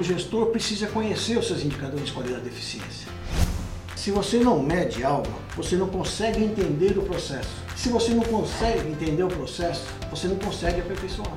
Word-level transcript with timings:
o 0.00 0.02
gestor 0.02 0.46
precisa 0.46 0.86
conhecer 0.86 1.36
os 1.36 1.46
seus 1.46 1.62
indicadores 1.62 2.06
de 2.06 2.12
qualidade 2.12 2.46
e 2.46 2.48
eficiência. 2.48 3.06
Se 3.94 4.10
você 4.10 4.38
não 4.38 4.58
mede 4.62 5.04
algo, 5.04 5.30
você 5.54 5.76
não 5.76 5.88
consegue 5.88 6.42
entender 6.42 6.96
o 6.96 7.02
processo. 7.02 7.50
Se 7.76 7.90
você 7.90 8.14
não 8.14 8.22
consegue 8.22 8.88
entender 8.88 9.22
o 9.22 9.28
processo, 9.28 9.82
você 10.10 10.26
não 10.26 10.36
consegue 10.36 10.80
aperfeiçoar. 10.80 11.36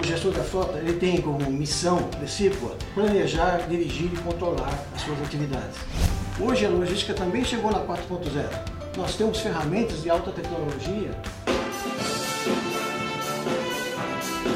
O 0.00 0.06
gestor 0.06 0.30
da 0.30 0.44
frota 0.44 0.78
ele 0.78 0.92
tem 0.92 1.20
como 1.20 1.50
missão 1.50 1.98
principal 2.20 2.76
planejar, 2.94 3.66
dirigir 3.68 4.12
e 4.12 4.18
controlar 4.18 4.86
as 4.94 5.02
suas 5.02 5.20
atividades. 5.22 5.76
Hoje 6.38 6.66
a 6.66 6.68
logística 6.68 7.12
também 7.12 7.44
chegou 7.44 7.72
na 7.72 7.80
4.0. 7.80 8.96
Nós 8.96 9.16
temos 9.16 9.40
ferramentas 9.40 10.00
de 10.00 10.10
alta 10.10 10.30
tecnologia 10.30 11.10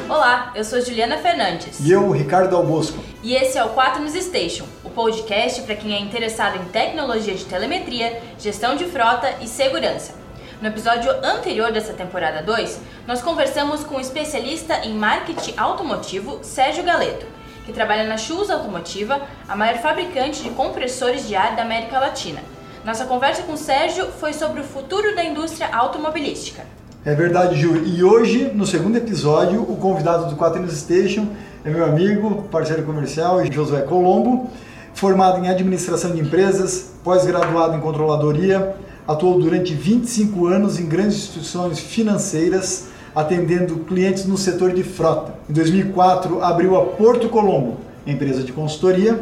Olá, 0.09 0.51
eu 0.55 0.63
sou 0.63 0.81
Juliana 0.81 1.19
Fernandes. 1.19 1.79
E 1.79 1.91
eu, 1.91 2.09
Ricardo 2.09 2.55
Albosco. 2.55 3.08
E 3.21 3.35
esse 3.35 3.57
é 3.57 3.63
o 3.65 3.69
4 3.69 4.01
News 4.01 4.13
Station, 4.13 4.65
o 4.81 4.89
podcast 4.89 5.63
para 5.63 5.75
quem 5.75 5.93
é 5.93 5.99
interessado 5.99 6.55
em 6.55 6.63
tecnologia 6.69 7.35
de 7.35 7.43
telemetria, 7.43 8.21
gestão 8.39 8.77
de 8.77 8.85
frota 8.85 9.35
e 9.41 9.47
segurança. 9.47 10.13
No 10.61 10.69
episódio 10.69 11.11
anterior 11.21 11.69
dessa 11.69 11.91
temporada 11.91 12.41
2, 12.41 12.79
nós 13.05 13.21
conversamos 13.21 13.83
com 13.83 13.95
o 13.95 13.99
especialista 13.99 14.85
em 14.85 14.93
marketing 14.93 15.53
automotivo, 15.57 16.39
Sérgio 16.43 16.81
Galeto, 16.85 17.25
que 17.65 17.73
trabalha 17.73 18.05
na 18.05 18.15
Shoes 18.15 18.49
Automotiva, 18.49 19.21
a 19.49 19.55
maior 19.55 19.79
fabricante 19.79 20.41
de 20.41 20.51
compressores 20.51 21.27
de 21.27 21.35
ar 21.35 21.57
da 21.57 21.63
América 21.63 21.99
Latina. 21.99 22.39
Nossa 22.85 23.03
conversa 23.03 23.43
com 23.43 23.51
o 23.51 23.57
Sérgio 23.57 24.05
foi 24.13 24.31
sobre 24.31 24.61
o 24.61 24.65
futuro 24.65 25.13
da 25.13 25.25
indústria 25.25 25.67
automobilística. 25.75 26.65
É 27.05 27.13
verdade, 27.13 27.55
Ju. 27.55 27.83
E 27.85 28.03
hoje, 28.03 28.51
no 28.53 28.65
segundo 28.65 28.97
episódio, 28.97 29.61
o 29.61 29.77
convidado 29.77 30.29
do 30.29 30.37
Quaternos 30.37 30.77
Station 30.77 31.27
é 31.69 31.73
meu 31.73 31.85
amigo, 31.85 32.43
parceiro 32.51 32.83
comercial, 32.83 33.45
Josué 33.45 33.81
Colombo, 33.81 34.49
formado 34.93 35.43
em 35.43 35.49
administração 35.49 36.11
de 36.11 36.19
empresas, 36.19 36.91
pós-graduado 37.03 37.77
em 37.77 37.79
controladoria, 37.79 38.75
atuou 39.07 39.39
durante 39.39 39.73
25 39.73 40.47
anos 40.47 40.79
em 40.79 40.87
grandes 40.87 41.17
instituições 41.17 41.79
financeiras, 41.79 42.87
atendendo 43.15 43.79
clientes 43.79 44.25
no 44.25 44.37
setor 44.37 44.73
de 44.73 44.83
frota. 44.83 45.33
Em 45.49 45.53
2004, 45.53 46.43
abriu 46.43 46.75
a 46.75 46.85
Porto 46.85 47.29
Colombo, 47.29 47.77
empresa 48.05 48.43
de 48.43 48.51
consultoria 48.51 49.19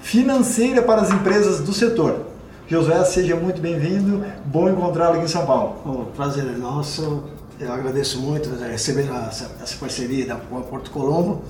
financeira 0.00 0.80
para 0.80 1.02
as 1.02 1.10
empresas 1.10 1.60
do 1.60 1.74
setor 1.74 2.30
Josué, 2.70 3.04
seja 3.04 3.34
muito 3.34 3.60
bem-vindo. 3.60 4.24
Bom 4.44 4.70
encontrá-lo 4.70 5.16
aqui 5.16 5.24
em 5.24 5.28
São 5.28 5.44
Paulo. 5.44 5.74
O 5.84 6.04
prazer 6.14 6.44
é 6.44 6.56
nosso. 6.56 7.24
Eu 7.58 7.72
agradeço 7.72 8.20
muito 8.20 8.48
né, 8.50 8.70
receber 8.70 9.10
essa, 9.28 9.50
parceria 9.80 10.24
da 10.24 10.36
Porto 10.36 10.88
Colombo. 10.92 11.42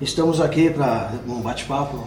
Estamos 0.00 0.40
aqui 0.40 0.70
para 0.70 1.12
um 1.26 1.40
bate-papo 1.40 2.04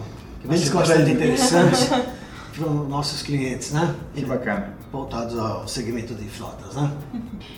ser 0.56 0.70
bastante 0.74 1.10
interessante 1.10 1.88
para 2.54 2.66
os 2.66 2.88
nossos 2.88 3.22
clientes, 3.22 3.72
né? 3.72 3.94
Que 4.14 4.26
bacana. 4.26 4.74
Voltados 4.92 5.38
ao 5.38 5.66
segmento 5.66 6.14
de 6.14 6.28
frotas, 6.28 6.74
né? 6.74 6.90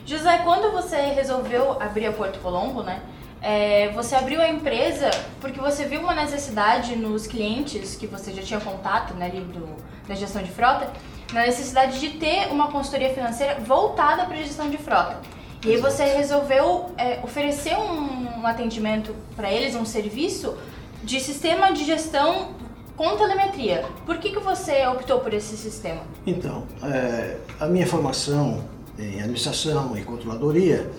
José, 0.06 0.38
quando 0.38 0.70
você 0.72 0.96
resolveu 0.96 1.82
abrir 1.82 2.06
a 2.06 2.12
Porto 2.12 2.38
Colombo, 2.38 2.82
né? 2.82 3.02
É, 3.42 3.90
você 3.92 4.14
abriu 4.14 4.40
a 4.40 4.48
empresa 4.48 5.10
porque 5.40 5.58
você 5.58 5.84
viu 5.86 6.00
uma 6.00 6.14
necessidade 6.14 6.94
nos 6.94 7.26
clientes 7.26 7.96
que 7.96 8.06
você 8.06 8.32
já 8.32 8.42
tinha 8.42 8.60
contato, 8.60 9.14
né, 9.14 9.26
ali 9.26 9.40
do, 9.40 9.66
da 10.06 10.14
gestão 10.14 10.42
de 10.42 10.50
frota, 10.50 10.92
na 11.32 11.46
necessidade 11.46 11.98
de 11.98 12.10
ter 12.10 12.48
uma 12.52 12.70
consultoria 12.70 13.12
financeira 13.14 13.58
voltada 13.60 14.26
para 14.26 14.34
a 14.34 14.42
gestão 14.42 14.68
de 14.68 14.76
frota. 14.76 15.18
E 15.64 15.74
aí 15.74 15.76
você 15.76 16.04
resolveu 16.04 16.90
é, 16.96 17.20
oferecer 17.22 17.76
um, 17.76 18.40
um 18.40 18.46
atendimento 18.46 19.14
para 19.36 19.52
eles, 19.52 19.74
um 19.74 19.84
serviço 19.84 20.56
de 21.04 21.20
sistema 21.20 21.70
de 21.70 21.84
gestão 21.84 22.52
com 22.96 23.16
telemetria. 23.16 23.84
Por 24.06 24.18
que, 24.18 24.30
que 24.30 24.38
você 24.38 24.86
optou 24.86 25.20
por 25.20 25.34
esse 25.34 25.56
sistema? 25.56 26.00
Então, 26.26 26.64
é, 26.82 27.36
a 27.58 27.66
minha 27.66 27.86
formação 27.86 28.64
em 28.98 29.20
administração 29.20 29.96
e 29.96 30.02
controladoria 30.02 30.90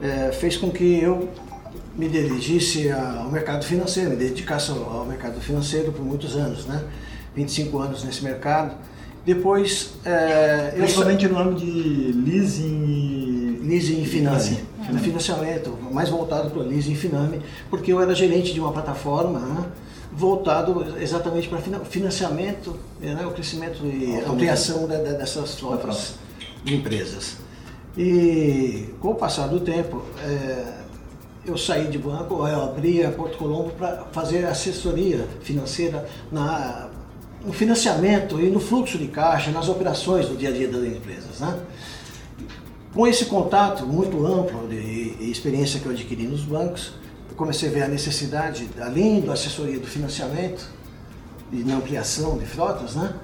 é, 0.00 0.30
fez 0.32 0.56
com 0.56 0.70
que 0.70 1.02
eu 1.02 1.28
me 1.96 2.08
dirigisse 2.08 2.90
ao 2.90 3.30
mercado 3.30 3.64
financeiro, 3.64 4.10
me 4.10 4.16
dedicasse 4.16 4.70
ao 4.70 5.04
mercado 5.04 5.40
financeiro 5.40 5.92
por 5.92 6.04
muitos 6.04 6.36
anos, 6.36 6.66
né? 6.66 6.82
25 7.34 7.78
anos 7.78 8.04
nesse 8.04 8.24
mercado. 8.24 8.74
Depois, 9.24 9.94
é, 10.04 10.72
principalmente 10.74 11.28
no 11.28 11.38
ano 11.38 11.54
de 11.54 12.12
leasing 12.12 12.84
e 12.86 13.21
leasing 13.62 14.02
e 14.02 14.06
finame, 14.06 14.58
financiamento, 15.00 15.78
mais 15.90 16.08
voltado 16.08 16.50
para 16.50 16.62
leasing 16.62 16.92
e 16.92 16.96
finame, 16.96 17.40
porque 17.70 17.92
eu 17.92 18.00
era 18.00 18.14
gerente 18.14 18.52
de 18.52 18.60
uma 18.60 18.72
plataforma 18.72 19.38
né? 19.38 19.64
voltado 20.12 20.84
exatamente 21.00 21.48
para 21.48 21.58
financiamento, 21.84 22.76
né? 23.00 23.24
o 23.24 23.30
crescimento 23.30 23.86
e 23.86 24.20
ampliação 24.26 24.86
dessas 24.86 25.54
flotas 25.54 26.14
de 26.64 26.74
empresas. 26.74 27.36
E 27.96 28.88
com 29.00 29.10
o 29.10 29.14
passar 29.14 29.48
do 29.48 29.60
tempo, 29.60 30.02
é, 30.24 30.82
eu 31.44 31.58
saí 31.58 31.88
de 31.88 31.98
banco, 31.98 32.46
eu 32.46 32.62
abri 32.62 33.04
a 33.04 33.10
Porto 33.10 33.36
Colombo 33.36 33.70
para 33.70 34.04
fazer 34.12 34.44
assessoria 34.46 35.26
financeira 35.42 36.08
na, 36.30 36.88
no 37.44 37.52
financiamento 37.52 38.40
e 38.40 38.48
no 38.48 38.60
fluxo 38.60 38.96
de 38.96 39.08
caixa, 39.08 39.50
nas 39.50 39.68
operações 39.68 40.28
do 40.28 40.36
dia 40.36 40.48
a 40.48 40.52
dia 40.52 40.68
das 40.68 40.84
empresas. 40.84 41.40
Né? 41.40 41.58
Com 42.94 43.06
esse 43.06 43.24
contato 43.24 43.86
muito 43.86 44.26
amplo 44.26 44.68
de 44.68 45.16
experiência 45.20 45.80
que 45.80 45.86
eu 45.86 45.92
adquiri 45.92 46.24
nos 46.24 46.42
bancos, 46.42 46.92
eu 47.30 47.34
comecei 47.34 47.70
a 47.70 47.72
ver 47.72 47.82
a 47.84 47.88
necessidade, 47.88 48.68
além 48.78 49.22
da 49.22 49.32
assessoria 49.32 49.78
do 49.78 49.86
financiamento 49.86 50.68
e 51.50 51.64
na 51.64 51.76
ampliação 51.76 52.36
de 52.36 52.44
frotas, 52.44 52.94
né? 52.94 53.14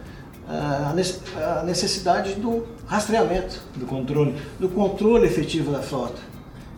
a 0.49 1.63
necessidade 1.65 2.35
do 2.37 2.65
rastreamento. 2.87 3.61
Do 3.77 3.85
controle. 3.85 4.35
Do 4.59 4.71
controle 4.71 5.27
efetivo 5.27 5.71
da 5.71 5.83
frota. 5.83 6.21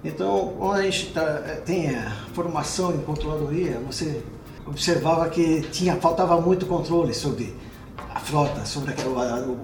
Então, 0.03 0.55
quando 0.59 0.81
a 0.81 0.83
gente 0.83 1.12
tá, 1.12 1.22
eh, 1.47 1.62
tem 1.65 1.95
a 1.95 2.11
formação 2.33 2.93
em 2.93 2.99
controladoria, 2.99 3.81
você 3.87 4.21
observava 4.67 5.28
que 5.28 5.61
tinha, 5.71 5.95
faltava 5.97 6.41
muito 6.41 6.67
controle 6.67 7.15
sobre 7.15 7.55
a 8.20 8.22
frota, 8.22 8.64
sobre 8.64 8.94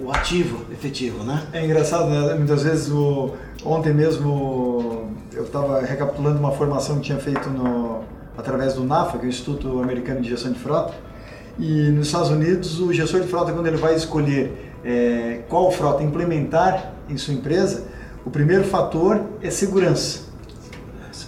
o, 0.02 0.10
ativo 0.10 0.64
efetivo, 0.72 1.22
né? 1.22 1.46
É 1.52 1.64
engraçado, 1.64 2.08
né? 2.08 2.34
Muitas 2.34 2.62
vezes, 2.62 2.90
o, 2.90 3.32
ontem 3.64 3.92
mesmo, 3.92 5.10
eu 5.32 5.44
estava 5.44 5.82
recapitulando 5.82 6.38
uma 6.38 6.52
formação 6.52 6.96
que 6.96 7.02
tinha 7.02 7.18
feito 7.18 7.50
no, 7.50 8.00
através 8.36 8.74
do 8.74 8.82
NAFA, 8.82 9.18
que 9.18 9.24
é 9.24 9.26
o 9.26 9.30
Instituto 9.30 9.80
Americano 9.80 10.20
de 10.20 10.30
Gestão 10.30 10.52
de 10.52 10.58
Frota, 10.58 10.94
e 11.58 11.90
nos 11.90 12.06
Estados 12.06 12.30
Unidos, 12.30 12.80
o 12.80 12.92
gestor 12.92 13.20
de 13.20 13.28
frota, 13.28 13.52
quando 13.52 13.66
ele 13.66 13.78
vai 13.78 13.94
escolher 13.94 14.74
é, 14.84 15.40
qual 15.48 15.70
frota 15.70 16.02
implementar 16.02 16.92
em 17.08 17.16
sua 17.16 17.34
empresa, 17.34 17.84
o 18.24 18.30
primeiro 18.30 18.64
fator 18.64 19.22
é 19.42 19.50
segurança. 19.50 20.20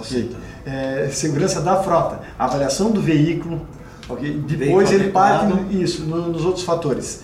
Ok. 0.01 0.31
É, 0.67 1.09
segurança 1.11 1.61
da 1.63 1.83
frota, 1.83 2.21
avaliação 2.39 2.91
do 2.91 3.01
veículo, 3.01 3.63
ok. 4.09 4.43
Depois 4.47 4.93
ele 4.93 5.11
parte 5.11 5.55
isso 5.71 6.03
no, 6.03 6.29
nos 6.29 6.45
outros 6.45 6.65
fatores. 6.65 7.23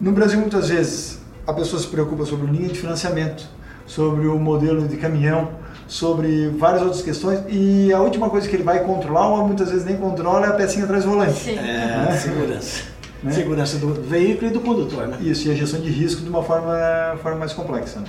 No 0.00 0.12
Brasil 0.12 0.38
muitas 0.40 0.68
vezes 0.68 1.20
a 1.46 1.52
pessoa 1.52 1.80
se 1.80 1.88
preocupa 1.88 2.24
sobre 2.24 2.50
linha 2.50 2.68
de 2.68 2.78
financiamento, 2.78 3.48
sobre 3.86 4.26
o 4.26 4.38
modelo 4.38 4.86
de 4.86 4.96
caminhão, 4.96 5.50
sobre 5.86 6.48
várias 6.48 6.82
outras 6.82 7.02
questões 7.02 7.40
e 7.48 7.92
a 7.92 8.00
última 8.00 8.30
coisa 8.30 8.48
que 8.48 8.56
ele 8.56 8.62
vai 8.62 8.84
controlar 8.84 9.28
ou 9.28 9.46
muitas 9.46 9.70
vezes 9.70 9.84
nem 9.84 9.96
controla 9.96 10.46
é 10.46 10.48
a 10.50 10.52
pecinha 10.52 10.84
atrás 10.84 11.04
do 11.04 11.10
volante. 11.10 11.38
Sim. 11.38 11.58
É, 11.58 12.06
né? 12.08 12.18
segurança. 12.20 12.82
Né? 13.22 13.32
Segurança 13.32 13.78
do 13.78 13.94
veículo 13.94 14.50
e 14.50 14.54
do 14.54 14.60
condutor, 14.60 15.06
né? 15.06 15.18
Isso, 15.20 15.46
e 15.46 15.52
a 15.52 15.54
gestão 15.54 15.80
de 15.80 15.90
risco 15.90 16.22
de 16.22 16.28
uma 16.28 16.42
forma, 16.42 16.74
forma 17.22 17.38
mais 17.38 17.52
complexa. 17.52 18.00
Né? 18.00 18.06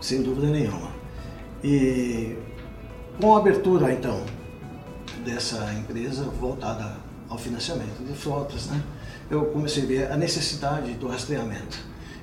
Sem 0.00 0.22
dúvida 0.22 0.46
nenhuma. 0.46 0.88
E 1.64 2.36
com 3.20 3.34
a 3.34 3.38
abertura, 3.38 3.92
então, 3.92 4.20
dessa 5.24 5.72
empresa 5.74 6.24
voltada 6.24 6.96
ao 7.32 7.38
financiamento 7.38 8.04
de 8.06 8.12
frotas, 8.12 8.66
né, 8.66 8.80
eu 9.30 9.46
comecei 9.46 9.84
a 9.84 9.86
ver 9.86 10.12
a 10.12 10.16
necessidade 10.16 10.92
do 10.92 11.08
rastreamento. 11.08 11.78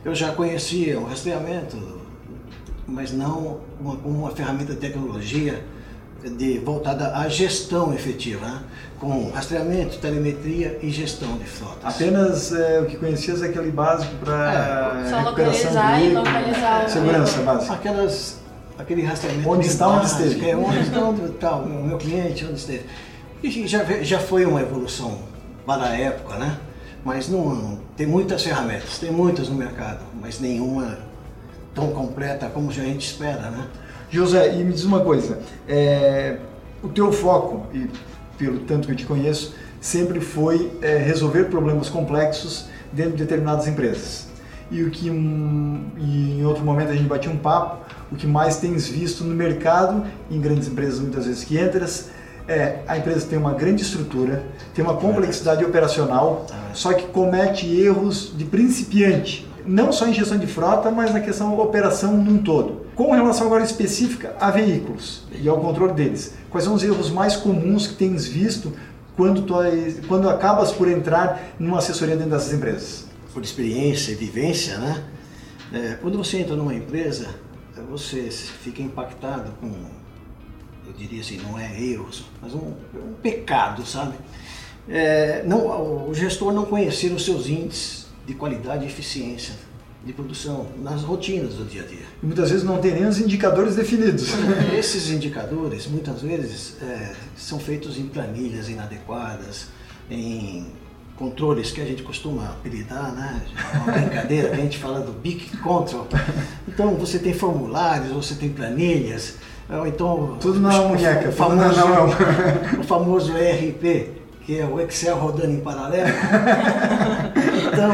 Eu 0.06 0.14
já 0.14 0.32
conhecia 0.32 1.00
o 1.00 1.06
rastreamento, 1.06 1.78
mas 2.88 3.12
não 3.12 3.60
uma, 3.80 3.96
como 3.98 4.20
uma 4.20 4.32
ferramenta 4.32 4.74
de 4.74 4.80
tecnologia 4.80 5.64
de, 6.24 6.60
voltada 6.60 7.18
à 7.18 7.28
gestão 7.28 7.94
efetiva, 7.94 8.46
né? 8.46 8.62
com 9.00 9.30
rastreamento, 9.32 9.98
telemetria 10.00 10.78
e 10.82 10.90
gestão 10.90 11.38
de 11.38 11.46
frotas. 11.46 11.96
Apenas 11.96 12.54
é, 12.54 12.82
o 12.82 12.86
que 12.86 12.98
conhecias 12.98 13.42
é 13.42 13.48
aquele 13.48 13.72
básico 13.72 14.14
para 14.18 15.04
é, 15.06 15.20
recuperação 15.20 15.72
de 15.72 16.06
e 16.06 16.14
localizar 16.14 16.90
segurança 16.90 17.42
básica. 17.42 17.74
Aquelas 17.74 18.40
aquele 18.78 19.04
rastreamento. 19.04 19.50
Onde 19.50 19.68
está, 19.68 19.88
onde 19.88 20.06
esteve. 20.06 20.50
É, 20.50 20.56
onde 20.56 20.80
está, 20.80 21.00
onde 21.00 21.26
está 21.26 21.56
o 21.56 21.68
meu 21.68 21.98
cliente, 21.98 22.46
onde 22.46 22.60
esteve. 22.60 22.86
E 23.42 23.68
já, 23.68 23.84
já 24.02 24.20
foi 24.20 24.46
uma 24.46 24.62
evolução 24.62 25.20
para 25.66 25.84
a 25.84 25.98
época, 25.98 26.36
né? 26.36 26.58
Mas 27.06 27.30
não, 27.30 27.80
tem 27.96 28.06
muitas 28.06 28.44
ferramentas, 28.44 28.98
tem 29.00 29.12
muitas 29.12 29.48
no 29.48 29.56
mercado, 29.56 30.02
mas 30.22 30.40
nenhuma 30.40 30.98
tão 31.74 31.92
completa 31.92 32.50
como 32.50 32.70
a 32.70 32.74
gente 32.74 33.08
espera, 33.08 33.50
né? 33.50 33.68
José, 34.10 34.56
e 34.56 34.64
me 34.64 34.74
diz 34.74 34.84
uma 34.84 35.02
coisa, 35.02 35.40
é, 35.68 36.38
o 36.84 36.90
teu 36.90 37.12
foco, 37.14 37.68
e 37.74 37.88
pelo 38.38 38.60
tanto 38.62 38.88
que 38.88 38.94
eu 38.94 38.98
te 38.98 39.06
conheço, 39.06 39.56
sempre 39.80 40.20
foi 40.20 40.72
é, 40.82 40.98
resolver 40.98 41.46
problemas 41.46 41.90
complexos 41.90 42.66
dentro 42.92 43.12
de 43.12 43.24
determinadas 43.24 43.68
empresas. 43.68 44.28
E 44.72 44.84
o 44.84 44.92
que 44.92 45.10
um, 45.10 45.92
e 45.98 46.40
em 46.40 46.46
outro 46.46 46.64
momento 46.64 46.90
a 46.90 46.96
gente 46.96 47.08
batia 47.08 47.32
um 47.32 47.38
papo, 47.38 47.86
o 48.12 48.16
que 48.16 48.28
mais 48.28 48.58
tens 48.58 48.88
visto 48.88 49.24
no 49.24 49.34
mercado, 49.34 50.06
em 50.30 50.42
grandes 50.42 50.68
empresas 50.68 51.00
muitas 51.00 51.26
vezes 51.26 51.44
que 51.44 51.58
entras, 51.58 52.10
é 52.50 52.84
a 52.88 52.98
empresa 52.98 53.28
tem 53.28 53.38
uma 53.38 53.54
grande 53.54 53.84
estrutura, 53.84 54.44
tem 54.74 54.84
uma 54.84 54.96
complexidade 54.96 55.64
operacional, 55.64 56.48
só 56.74 56.92
que 56.94 57.06
comete 57.08 57.68
erros 57.80 58.34
de 58.36 58.44
principiante, 58.44 59.48
não 59.66 59.92
só 59.92 60.08
em 60.08 60.14
gestão 60.14 60.38
de 60.38 60.48
frota, 60.48 60.90
mas 60.90 61.14
na 61.14 61.20
questão 61.20 61.58
operação 61.60 62.18
num 62.18 62.40
todo. 62.40 62.88
Com 62.96 63.12
relação 63.12 63.46
agora 63.46 63.64
específica 63.64 64.36
a 64.40 64.50
veículos 64.50 65.24
e 65.32 65.48
ao 65.48 65.60
controle 65.62 65.94
deles, 65.94 66.34
quais 66.50 66.66
são 66.66 66.74
os 66.74 66.84
erros 66.84 67.12
mais 67.12 67.36
comuns 67.36 67.88
que 67.88 67.94
tens 67.94 68.26
visto 68.26 68.74
quando, 69.16 69.44
tu, 69.44 69.54
quando 70.08 70.28
acabas 70.28 70.72
por 70.72 70.90
entrar 70.90 71.54
numa 71.60 71.78
assessoria 71.78 72.16
dentro 72.16 72.32
dessas 72.32 72.52
empresas? 72.52 73.06
Por 73.32 73.44
experiência 73.44 74.12
e 74.12 74.16
vivência, 74.16 74.78
né? 74.80 75.04
É, 75.72 75.98
quando 76.02 76.18
você 76.18 76.40
entra 76.40 76.56
numa 76.56 76.74
empresa, 76.74 77.28
você 77.90 78.24
fica 78.32 78.82
impactado 78.82 79.52
com 79.62 79.72
eu 80.90 80.94
diria 80.98 81.22
assim, 81.22 81.38
não 81.38 81.58
é 81.58 81.82
erros, 81.82 82.26
mas 82.42 82.54
um, 82.54 82.74
um 82.94 83.14
pecado, 83.22 83.86
sabe? 83.86 84.16
É, 84.88 85.44
não, 85.46 86.10
o 86.10 86.14
gestor 86.14 86.52
não 86.52 86.66
conhecer 86.66 87.12
os 87.12 87.24
seus 87.24 87.48
índices 87.48 88.08
de 88.26 88.34
qualidade 88.34 88.84
e 88.84 88.88
eficiência 88.88 89.54
de 90.04 90.14
produção 90.14 90.68
nas 90.82 91.04
rotinas 91.04 91.56
do 91.56 91.66
dia 91.66 91.84
a 91.84 91.86
dia. 91.86 92.06
E 92.24 92.26
muitas 92.26 92.50
vezes 92.50 92.66
não 92.66 92.80
tem 92.80 92.94
nem 92.94 93.06
os 93.06 93.20
indicadores 93.20 93.76
definidos. 93.76 94.30
Esses 94.78 95.10
indicadores, 95.10 95.88
muitas 95.88 96.22
vezes, 96.22 96.78
é, 96.82 97.14
são 97.36 97.60
feitos 97.60 97.98
em 97.98 98.08
planilhas 98.08 98.70
inadequadas, 98.70 99.68
em 100.10 100.66
controles 101.18 101.72
que 101.72 101.82
a 101.82 101.86
gente 101.86 102.02
costuma 102.02 102.46
apelidar, 102.46 103.14
né? 103.14 103.42
É 103.74 103.78
uma 103.78 103.92
brincadeira 103.92 104.50
que 104.50 104.56
a 104.56 104.64
gente 104.64 104.78
fala 104.78 105.02
do 105.02 105.12
Big 105.12 105.58
Control. 105.58 106.08
Então, 106.66 106.96
você 106.96 107.20
tem 107.20 107.34
formulários, 107.34 108.10
você 108.12 108.36
tem 108.36 108.50
planilhas, 108.50 109.36
então, 109.88 110.38
tudo 110.42 110.60
na 110.60 110.82
munheca, 110.82 111.30
o 111.30 111.32
famoso, 111.32 111.80
não. 111.80 112.80
o 112.80 112.84
famoso 112.84 113.38
ERP, 113.38 114.10
que 114.44 114.60
é 114.60 114.66
o 114.66 114.80
Excel 114.80 115.16
rodando 115.18 115.52
em 115.52 115.60
paralelo. 115.60 116.10
então, 117.68 117.92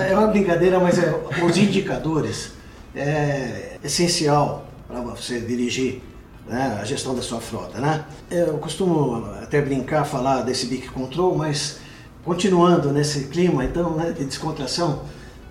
é, 0.00 0.10
é, 0.10 0.16
uma 0.16 0.28
brincadeira, 0.28 0.80
mas 0.80 0.98
é, 0.98 1.14
os 1.44 1.56
indicadores 1.58 2.52
é 2.96 3.76
essencial 3.84 4.64
para 4.86 5.00
você 5.02 5.40
dirigir 5.40 6.00
né, 6.48 6.78
a 6.80 6.84
gestão 6.84 7.14
da 7.14 7.20
sua 7.20 7.40
frota. 7.40 7.78
Né? 7.78 8.02
Eu 8.30 8.54
costumo 8.54 9.26
até 9.42 9.60
brincar, 9.60 10.04
falar 10.04 10.40
desse 10.40 10.66
Big 10.66 10.88
Control, 10.88 11.36
mas 11.36 11.80
continuando 12.24 12.90
nesse 12.90 13.24
clima 13.24 13.64
então, 13.64 13.90
né, 13.90 14.12
de 14.12 14.24
descontração, 14.24 15.02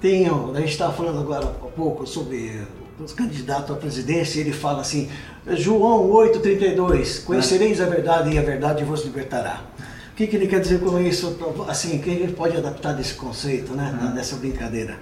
tenho, 0.01 0.51
a 0.55 0.59
gente 0.59 0.71
estava 0.71 0.93
falando 0.93 1.19
agora 1.19 1.45
há 1.45 1.67
pouco 1.75 2.07
sobre 2.07 2.61
os 2.99 3.13
candidatos 3.13 3.75
à 3.75 3.75
presidência, 3.75 4.39
ele 4.39 4.51
fala 4.51 4.81
assim, 4.81 5.09
João 5.51 6.09
8,32, 6.09 7.23
conhecereis 7.23 7.79
a 7.79 7.85
verdade 7.85 8.31
e 8.31 8.37
a 8.37 8.41
verdade 8.41 8.83
vos 8.83 9.03
libertará. 9.03 9.63
O 10.11 10.15
que, 10.15 10.25
que 10.25 10.35
ele 10.35 10.47
quer 10.47 10.59
dizer 10.59 10.79
com 10.79 10.99
isso? 10.99 11.37
Assim, 11.67 11.99
quem 11.99 12.15
ele 12.15 12.33
pode 12.33 12.57
adaptar 12.57 12.93
desse 12.93 13.13
conceito, 13.13 13.73
né, 13.73 13.97
uhum. 14.01 14.15
dessa 14.15 14.35
brincadeira? 14.35 14.97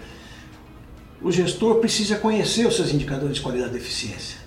O 1.21 1.31
gestor 1.31 1.75
precisa 1.75 2.17
conhecer 2.17 2.67
os 2.67 2.75
seus 2.75 2.93
indicadores 2.93 3.37
de 3.37 3.41
qualidade 3.41 3.73
e 3.73 3.77
eficiência. 3.77 4.37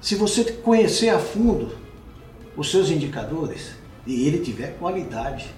Se 0.00 0.14
você 0.14 0.44
conhecer 0.44 1.08
a 1.08 1.18
fundo 1.18 1.72
os 2.56 2.70
seus 2.70 2.88
indicadores 2.88 3.72
e 4.06 4.28
ele 4.28 4.38
tiver 4.38 4.78
qualidade, 4.78 5.52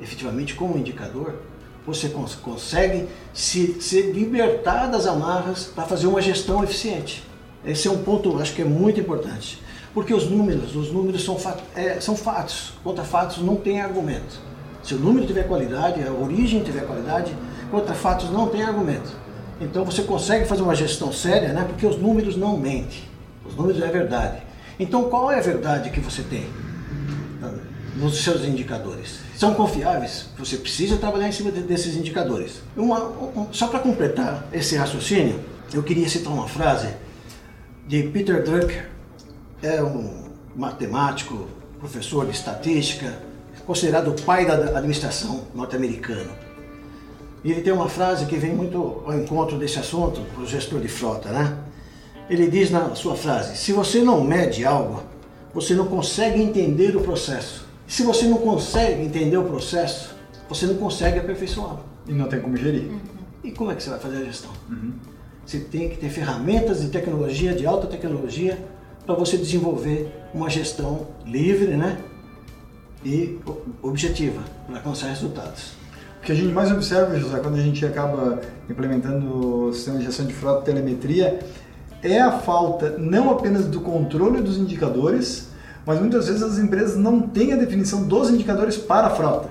efetivamente 0.00 0.54
como 0.54 0.78
indicador, 0.78 1.42
você 1.86 2.08
cons 2.08 2.34
consegue 2.36 3.08
se, 3.34 3.80
se 3.80 4.02
libertar 4.12 4.86
das 4.86 5.06
amarras 5.06 5.64
para 5.64 5.84
fazer 5.84 6.06
uma 6.06 6.22
gestão 6.22 6.62
eficiente. 6.62 7.24
Esse 7.64 7.88
é 7.88 7.90
um 7.90 7.98
ponto, 7.98 8.38
acho 8.40 8.54
que 8.54 8.62
é 8.62 8.64
muito 8.64 9.00
importante. 9.00 9.62
Porque 9.94 10.14
os 10.14 10.28
números, 10.28 10.74
os 10.74 10.90
números 10.90 11.24
são, 11.24 11.36
é, 11.74 12.00
são 12.00 12.16
fatos. 12.16 12.72
Contra 12.82 13.04
fatos 13.04 13.38
não 13.38 13.56
tem 13.56 13.80
argumento. 13.80 14.40
Se 14.82 14.94
o 14.94 14.98
número 14.98 15.26
tiver 15.26 15.46
qualidade, 15.46 16.02
a 16.02 16.12
origem 16.12 16.62
tiver 16.62 16.86
qualidade, 16.86 17.36
contra 17.70 17.94
fatos 17.94 18.30
não 18.30 18.48
tem 18.48 18.62
argumento. 18.62 19.12
Então 19.60 19.84
você 19.84 20.02
consegue 20.02 20.44
fazer 20.44 20.62
uma 20.62 20.74
gestão 20.74 21.12
séria, 21.12 21.52
né? 21.52 21.64
Porque 21.64 21.86
os 21.86 21.96
números 21.96 22.36
não 22.36 22.56
mentem. 22.56 23.02
Os 23.46 23.54
números 23.54 23.80
é 23.80 23.88
verdade. 23.88 24.42
Então 24.78 25.08
qual 25.08 25.30
é 25.30 25.38
a 25.38 25.42
verdade 25.42 25.90
que 25.90 26.00
você 26.00 26.22
tem 26.22 26.48
nos 27.96 28.22
seus 28.22 28.44
indicadores? 28.44 29.20
São 29.42 29.54
confiáveis. 29.54 30.26
Você 30.38 30.56
precisa 30.56 30.98
trabalhar 30.98 31.26
em 31.26 31.32
cima 31.32 31.50
desses 31.50 31.96
indicadores. 31.96 32.62
Uma, 32.76 33.00
um, 33.08 33.48
só 33.50 33.66
para 33.66 33.80
completar 33.80 34.46
esse 34.52 34.76
raciocínio, 34.76 35.40
eu 35.74 35.82
queria 35.82 36.08
citar 36.08 36.32
uma 36.32 36.46
frase 36.46 36.90
de 37.88 38.04
Peter 38.04 38.44
Drucker, 38.44 38.88
é 39.60 39.82
um 39.82 40.28
matemático, 40.54 41.48
professor 41.80 42.24
de 42.24 42.30
estatística, 42.30 43.18
considerado 43.66 44.12
o 44.12 44.22
pai 44.22 44.46
da 44.46 44.78
administração 44.78 45.42
norte-americana. 45.52 46.30
E 47.42 47.50
ele 47.50 47.62
tem 47.62 47.72
uma 47.72 47.88
frase 47.88 48.26
que 48.26 48.36
vem 48.36 48.54
muito 48.54 49.02
ao 49.04 49.12
encontro 49.18 49.58
desse 49.58 49.76
assunto 49.76 50.20
para 50.32 50.44
o 50.44 50.46
gestor 50.46 50.78
de 50.78 50.86
frota, 50.86 51.30
né? 51.30 51.58
Ele 52.30 52.48
diz 52.48 52.70
na 52.70 52.94
sua 52.94 53.16
frase: 53.16 53.56
se 53.56 53.72
você 53.72 54.02
não 54.02 54.22
mede 54.22 54.64
algo, 54.64 55.02
você 55.52 55.74
não 55.74 55.86
consegue 55.86 56.40
entender 56.40 56.96
o 56.96 57.00
processo. 57.00 57.71
Se 57.92 58.02
você 58.04 58.24
não 58.24 58.38
consegue 58.38 59.02
entender 59.02 59.36
o 59.36 59.44
processo, 59.44 60.14
você 60.48 60.64
não 60.64 60.76
consegue 60.76 61.18
aperfeiçoá-lo. 61.18 61.80
E 62.08 62.12
não 62.14 62.26
tem 62.26 62.40
como 62.40 62.56
gerir. 62.56 62.84
Uhum. 62.84 63.00
E 63.44 63.52
como 63.52 63.70
é 63.70 63.74
que 63.74 63.82
você 63.82 63.90
vai 63.90 63.98
fazer 63.98 64.16
a 64.16 64.24
gestão? 64.24 64.50
Uhum. 64.70 64.92
Você 65.44 65.58
tem 65.58 65.90
que 65.90 65.98
ter 65.98 66.08
ferramentas 66.08 66.80
de 66.80 66.88
tecnologia, 66.88 67.54
de 67.54 67.66
alta 67.66 67.86
tecnologia, 67.86 68.58
para 69.04 69.14
você 69.14 69.36
desenvolver 69.36 70.10
uma 70.32 70.48
gestão 70.48 71.06
livre 71.26 71.76
né? 71.76 71.98
e 73.04 73.38
objetiva 73.82 74.40
para 74.66 74.76
alcançar 74.76 75.08
resultados. 75.08 75.72
O 76.22 76.24
que 76.24 76.32
a 76.32 76.34
gente 76.34 76.54
mais 76.54 76.72
observa, 76.72 77.14
José, 77.18 77.40
quando 77.40 77.56
a 77.56 77.62
gente 77.62 77.84
acaba 77.84 78.40
implementando 78.70 79.66
o 79.66 79.72
sistema 79.74 79.98
de 79.98 80.06
gestão 80.06 80.24
de 80.24 80.32
frota 80.32 80.62
telemetria, 80.62 81.40
é 82.02 82.22
a 82.22 82.32
falta 82.32 82.96
não 82.96 83.30
apenas 83.30 83.66
do 83.66 83.82
controle 83.82 84.40
dos 84.40 84.56
indicadores, 84.56 85.51
mas 85.86 85.98
muitas 85.98 86.28
vezes 86.28 86.42
as 86.42 86.58
empresas 86.58 86.96
não 86.96 87.20
têm 87.20 87.52
a 87.52 87.56
definição 87.56 88.04
dos 88.04 88.30
indicadores 88.30 88.76
para 88.76 89.08
a 89.08 89.10
frota, 89.10 89.50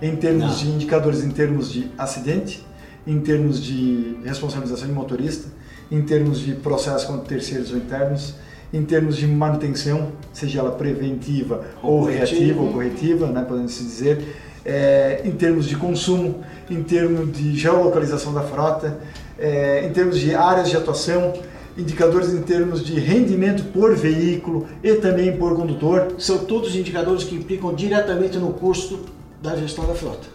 em 0.00 0.16
termos 0.16 0.44
não. 0.44 0.54
de 0.54 0.68
indicadores 0.68 1.24
em 1.24 1.30
termos 1.30 1.72
de 1.72 1.90
acidente, 1.96 2.66
em 3.06 3.20
termos 3.20 3.62
de 3.62 4.18
responsabilização 4.24 4.86
de 4.86 4.92
motorista, 4.92 5.48
em 5.90 6.02
termos 6.02 6.40
de 6.40 6.52
processo 6.52 7.06
contra 7.06 7.26
terceiros 7.26 7.72
ou 7.72 7.78
internos, 7.78 8.34
em 8.72 8.84
termos 8.84 9.16
de 9.16 9.26
manutenção, 9.26 10.12
seja 10.32 10.60
ela 10.60 10.70
preventiva 10.70 11.64
ou, 11.82 12.00
ou 12.00 12.04
reativa 12.04 12.60
ou 12.60 12.72
corretiva, 12.72 13.26
né, 13.26 13.44
podemos 13.46 13.76
dizer, 13.76 14.36
é, 14.64 15.22
em 15.24 15.32
termos 15.32 15.66
de 15.66 15.76
consumo, 15.76 16.44
em 16.68 16.82
termos 16.82 17.36
de 17.36 17.56
geolocalização 17.56 18.32
da 18.32 18.42
frota, 18.42 18.98
é, 19.38 19.84
em 19.86 19.92
termos 19.92 20.18
de 20.18 20.34
áreas 20.34 20.68
de 20.68 20.76
atuação, 20.76 21.32
indicadores 21.80 22.32
em 22.32 22.42
termos 22.42 22.84
de 22.84 22.98
rendimento 22.98 23.64
por 23.72 23.96
veículo 23.96 24.68
e 24.82 24.94
também 24.94 25.36
por 25.36 25.56
condutor. 25.56 26.14
São 26.18 26.44
todos 26.44 26.76
indicadores 26.76 27.24
que 27.24 27.34
implicam 27.34 27.74
diretamente 27.74 28.38
no 28.38 28.52
custo 28.52 29.00
da 29.42 29.56
gestão 29.56 29.86
da 29.86 29.94
frota. 29.94 30.28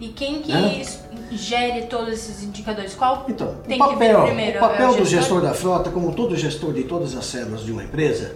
E 0.00 0.08
quem 0.08 0.42
que 0.42 0.52
é? 0.52 0.82
gere 1.30 1.86
todos 1.86 2.12
esses 2.12 2.42
indicadores? 2.42 2.94
Qual 2.94 3.24
então, 3.28 3.54
tem 3.66 3.76
o 3.76 3.78
papel, 3.78 3.98
que 3.98 4.04
ver 4.04 4.26
primeiro? 4.26 4.56
O 4.58 4.60
papel 4.60 4.86
é 4.86 4.90
o 4.90 4.96
do 4.96 5.04
gestor 5.04 5.40
da 5.40 5.54
frota, 5.54 5.90
como 5.90 6.12
todo 6.12 6.36
gestor 6.36 6.72
de 6.72 6.82
todas 6.82 7.16
as 7.16 7.24
células 7.24 7.64
de 7.64 7.70
uma 7.70 7.84
empresa, 7.84 8.34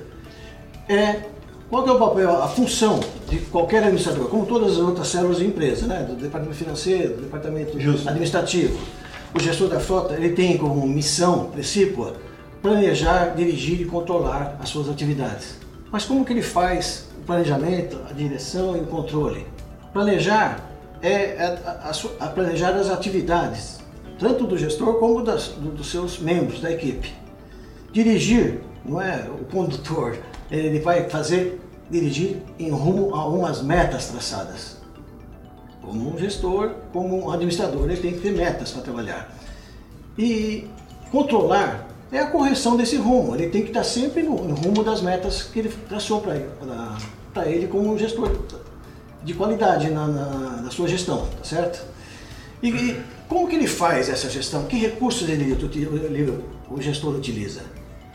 é 0.89 1.23
qual 1.69 1.85
é 1.87 1.91
o 1.91 1.99
papel, 1.99 2.31
a 2.43 2.47
função 2.47 3.01
de 3.29 3.39
qualquer 3.39 3.79
administrador, 3.79 4.29
como 4.29 4.47
todas 4.47 4.75
as 4.75 4.79
outras 4.79 5.09
células 5.09 5.39
de 5.39 5.47
empresa, 5.47 5.87
né? 5.87 6.05
do 6.05 6.15
departamento 6.15 6.57
financeiro, 6.57 7.17
do 7.17 7.23
departamento 7.23 7.81
Justo. 7.81 8.09
administrativo. 8.09 8.79
O 9.35 9.41
gestor 9.41 9.69
da 9.69 9.81
frota 9.81 10.15
ele 10.15 10.31
tem 10.31 10.57
como 10.57 10.87
missão 10.87 11.47
precípua 11.47 12.15
planejar, 12.67 13.37
dirigir 13.37 13.81
e 13.81 13.85
controlar 13.85 14.57
as 14.59 14.71
suas 14.71 14.89
atividades. 14.89 15.57
Mas 15.93 16.05
como 16.05 16.25
que 16.25 16.33
ele 16.33 16.43
faz 16.43 17.07
o 17.17 17.21
planejamento, 17.21 17.97
a 18.11 18.13
direção 18.13 18.77
e 18.77 18.81
o 18.81 18.87
controle? 18.87 19.47
Planejar 19.93 20.61
é 21.01 21.41
a, 21.41 21.91
a, 21.91 22.27
a 22.27 22.29
planejar 22.29 22.71
as 22.71 22.91
atividades, 22.91 23.79
tanto 24.19 24.45
do 24.45 24.59
gestor 24.59 24.95
como 24.95 25.23
das, 25.23 25.47
do, 25.49 25.71
dos 25.71 25.89
seus 25.89 26.19
membros 26.19 26.61
da 26.61 26.73
equipe. 26.73 27.15
Dirigir 27.93 28.61
não 28.85 29.01
é 29.01 29.29
o 29.31 29.45
condutor, 29.45 30.19
ele 30.51 30.81
vai 30.81 31.09
fazer 31.09 31.61
dirigir 31.89 32.43
em 32.59 32.71
rumo 32.71 33.15
a 33.15 33.29
umas 33.29 33.63
metas 33.63 34.09
traçadas. 34.09 34.79
Como 35.81 36.13
um 36.13 36.19
gestor, 36.19 36.73
como 36.93 37.27
um 37.27 37.31
administrador, 37.31 37.85
ele 37.85 38.01
tem 38.01 38.15
que 38.15 38.19
ter 38.19 38.33
metas 38.33 38.73
para 38.73 38.83
trabalhar. 38.83 39.33
E 40.19 40.69
controlar 41.13 41.86
é 42.13 42.19
a 42.19 42.27
correção 42.27 42.77
desse 42.77 42.97
rumo. 42.97 43.35
Ele 43.35 43.49
tem 43.49 43.63
que 43.63 43.69
estar 43.69 43.85
sempre 43.85 44.23
no, 44.23 44.37
no 44.45 44.55
rumo 44.55 44.85
das 44.85 45.01
metas 45.01 45.43
que 45.43 45.59
ele 45.59 45.69
traçou 45.89 46.21
para 46.21 47.47
ele, 47.47 47.67
como 47.67 47.99
gestor 47.99 48.31
de 49.23 49.35
qualidade 49.35 49.91
na, 49.91 50.07
na, 50.07 50.63
na 50.63 50.71
sua 50.71 50.87
gestão, 50.87 51.27
tá 51.39 51.45
certo? 51.45 51.85
E, 52.63 52.69
e, 52.69 53.03
como 53.29 53.49
que 53.49 53.57
ele 53.57 53.67
faz 53.67 54.09
essa 54.09 54.31
gestão? 54.31 54.65
Que 54.67 54.77
recursos 54.77 55.29
ele, 55.29 55.53
ele, 55.53 56.43
o 56.71 56.81
gestor 56.81 57.15
utiliza? 57.15 57.63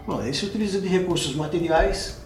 Bom, 0.08 0.22
ele 0.22 0.34
se 0.34 0.46
utiliza 0.46 0.80
de 0.80 0.88
recursos 0.88 1.36
materiais, 1.36 2.18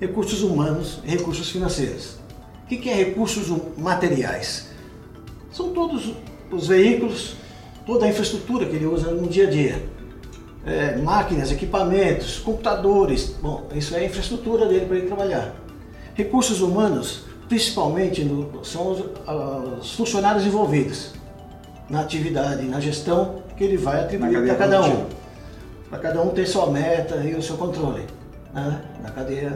recursos 0.00 0.42
humanos 0.42 0.98
e 1.04 1.10
recursos 1.10 1.48
financeiros. 1.48 2.16
O 2.64 2.66
que, 2.66 2.76
que 2.76 2.90
é 2.90 2.94
recursos 2.94 3.46
materiais? 3.78 4.68
São 5.52 5.70
todos 5.70 6.12
os 6.50 6.66
veículos, 6.66 7.36
toda 7.86 8.04
a 8.04 8.08
infraestrutura 8.08 8.66
que 8.66 8.74
ele 8.74 8.86
usa 8.86 9.12
no 9.12 9.28
dia 9.28 9.46
a 9.46 9.50
dia. 9.50 9.93
É, 10.66 10.96
máquinas, 10.96 11.52
equipamentos, 11.52 12.38
computadores, 12.38 13.34
bom, 13.42 13.66
isso 13.74 13.94
é 13.94 13.98
a 13.98 14.04
infraestrutura 14.04 14.66
dele 14.66 14.86
para 14.86 14.96
ele 14.96 15.06
trabalhar. 15.06 15.54
Recursos 16.14 16.62
humanos, 16.62 17.24
principalmente 17.48 18.24
no, 18.24 18.64
são 18.64 18.92
os, 18.92 19.04
os, 19.80 19.92
funcionários 19.92 20.46
envolvidos 20.46 21.12
na 21.90 22.00
atividade, 22.00 22.64
na 22.64 22.80
gestão 22.80 23.42
que 23.56 23.64
ele 23.64 23.76
vai 23.76 24.00
atribuir 24.04 24.42
para 24.46 24.54
cada 24.54 24.82
um. 24.82 25.06
Para 25.90 25.98
cada 25.98 26.22
um 26.22 26.30
ter 26.30 26.46
sua 26.46 26.70
meta 26.70 27.16
e 27.16 27.34
o 27.34 27.42
seu 27.42 27.58
controle 27.58 28.06
né? 28.54 28.80
na 29.02 29.10
cadeia 29.10 29.52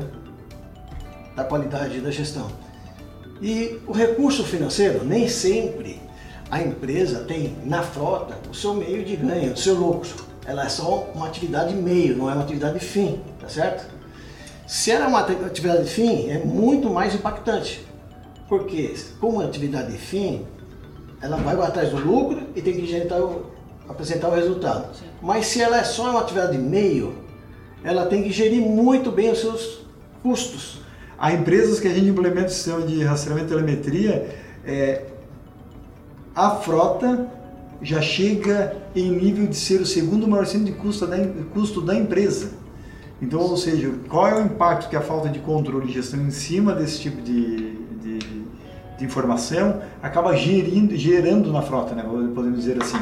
da 1.34 1.44
qualidade 1.44 2.00
da 2.00 2.10
gestão. 2.10 2.48
E 3.40 3.80
o 3.86 3.92
recurso 3.92 4.42
financeiro, 4.42 5.04
nem 5.04 5.28
sempre 5.28 6.00
a 6.50 6.60
empresa 6.60 7.20
tem 7.20 7.56
na 7.64 7.82
frota 7.82 8.36
o 8.50 8.54
seu 8.54 8.74
meio 8.74 9.04
de 9.04 9.14
ganho, 9.16 9.52
o 9.52 9.56
seu 9.56 9.74
lucro. 9.74 10.27
Ela 10.48 10.64
é 10.64 10.68
só 10.70 11.10
uma 11.14 11.26
atividade 11.26 11.74
meio, 11.74 12.16
não 12.16 12.30
é 12.30 12.32
uma 12.32 12.42
atividade 12.42 12.78
fim, 12.78 13.20
tá 13.38 13.50
certo? 13.50 13.86
Se 14.66 14.90
ela 14.90 15.04
é 15.04 15.08
uma 15.08 15.20
atividade 15.20 15.86
fim, 15.90 16.30
é 16.30 16.38
muito 16.38 16.88
mais 16.88 17.14
impactante. 17.14 17.86
Porque, 18.48 18.94
como 19.20 19.42
atividade 19.42 19.92
fim, 19.98 20.46
ela 21.20 21.36
vai 21.36 21.54
atrás 21.54 21.90
do 21.90 21.98
lucro 21.98 22.48
e 22.56 22.62
tem 22.62 22.72
que 22.72 22.86
gerar, 22.86 23.20
apresentar 23.86 24.28
o 24.28 24.34
resultado. 24.34 24.96
Sim. 24.96 25.04
Mas 25.20 25.48
se 25.48 25.60
ela 25.60 25.76
é 25.76 25.84
só 25.84 26.12
uma 26.12 26.20
atividade 26.20 26.56
meio, 26.56 27.18
ela 27.84 28.06
tem 28.06 28.22
que 28.22 28.30
gerir 28.30 28.62
muito 28.62 29.12
bem 29.12 29.30
os 29.30 29.40
seus 29.40 29.80
custos. 30.22 30.80
Há 31.18 31.30
empresas 31.30 31.78
que 31.78 31.88
a 31.88 31.92
gente 31.92 32.08
implementa 32.08 32.46
o 32.46 32.50
sistema 32.50 32.80
de 32.86 33.04
rastreamento 33.04 33.48
e 33.48 33.50
telemetria, 33.50 34.34
é, 34.64 35.04
a 36.34 36.52
frota 36.52 37.28
já 37.80 38.00
chega 38.00 38.76
em 38.94 39.10
nível 39.10 39.46
de 39.46 39.56
ser 39.56 39.80
o 39.80 39.86
segundo 39.86 40.26
maior 40.26 40.46
centro 40.46 40.66
de 40.66 40.72
custo 40.72 41.06
da, 41.06 41.16
custo 41.52 41.80
da 41.80 41.94
empresa. 41.94 42.52
Então, 43.20 43.40
ou 43.40 43.56
seja, 43.56 43.92
qual 44.08 44.28
é 44.28 44.40
o 44.40 44.44
impacto 44.44 44.88
que 44.88 44.96
a 44.96 45.00
falta 45.00 45.28
de 45.28 45.40
controle 45.40 45.88
e 45.88 45.92
gestão 45.92 46.20
em 46.20 46.30
cima 46.30 46.74
desse 46.74 47.00
tipo 47.00 47.20
de, 47.20 47.72
de, 48.00 48.18
de 48.98 49.04
informação 49.04 49.80
acaba 50.02 50.36
gerindo, 50.36 50.96
gerando 50.96 51.52
na 51.52 51.62
frota, 51.62 51.94
né? 51.94 52.02
podemos 52.34 52.58
dizer 52.58 52.80
assim. 52.80 52.98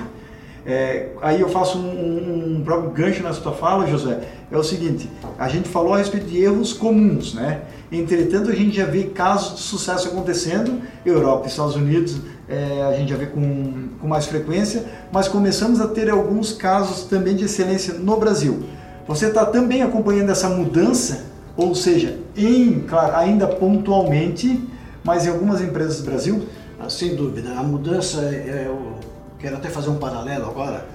É, 0.64 1.11
aí 1.23 1.40
eu 1.40 1.49
faço 1.49 1.78
um, 1.78 2.56
um, 2.56 2.62
próprio 2.64 2.90
gancho 2.90 3.23
nessa 3.23 3.40
tua 3.40 3.52
fala, 3.52 3.87
José. 3.87 4.21
É 4.50 4.59
o 4.59 4.64
seguinte: 4.64 5.09
a 5.38 5.49
gente 5.49 5.68
falou 5.68 5.95
a 5.95 5.99
respeito 5.99 6.26
de 6.26 6.42
erros 6.42 6.73
comuns, 6.73 7.35
né? 7.35 7.62
Entretanto, 7.92 8.50
a 8.50 8.54
gente 8.54 8.75
já 8.76 8.85
vê 8.85 9.04
casos 9.04 9.56
de 9.56 9.61
sucesso 9.61 10.09
acontecendo, 10.09 10.83
Europa 11.04 11.47
Estados 11.47 11.76
Unidos, 11.76 12.16
é, 12.49 12.83
a 12.83 12.97
gente 12.97 13.11
já 13.11 13.17
vê 13.17 13.26
com, 13.26 13.88
com 14.00 14.07
mais 14.07 14.26
frequência, 14.26 14.85
mas 15.11 15.29
começamos 15.29 15.81
a 15.81 15.88
ter 15.88 16.09
alguns 16.11 16.53
casos 16.53 17.05
também 17.05 17.35
de 17.35 17.45
excelência 17.45 17.95
no 17.95 18.17
Brasil. 18.17 18.65
Você 19.07 19.26
está 19.26 19.45
também 19.47 19.83
acompanhando 19.83 20.31
essa 20.31 20.49
mudança, 20.49 21.25
ou 21.57 21.75
seja, 21.75 22.19
em, 22.37 22.81
claro, 22.81 23.17
ainda 23.17 23.47
pontualmente, 23.47 24.62
mas 25.03 25.26
em 25.26 25.31
algumas 25.31 25.61
empresas 25.61 25.99
do 25.99 26.05
Brasil? 26.05 26.47
Ah, 26.79 26.91
sem 26.91 27.15
dúvida, 27.15 27.50
a 27.50 27.62
mudança 27.62 28.21
é, 28.23 28.67
é 28.67 28.71
o 28.71 28.97
quero 29.38 29.57
até 29.57 29.69
fazer 29.69 29.91
um 29.91 29.97
paralelo 29.97 30.47
agora, 30.47 30.87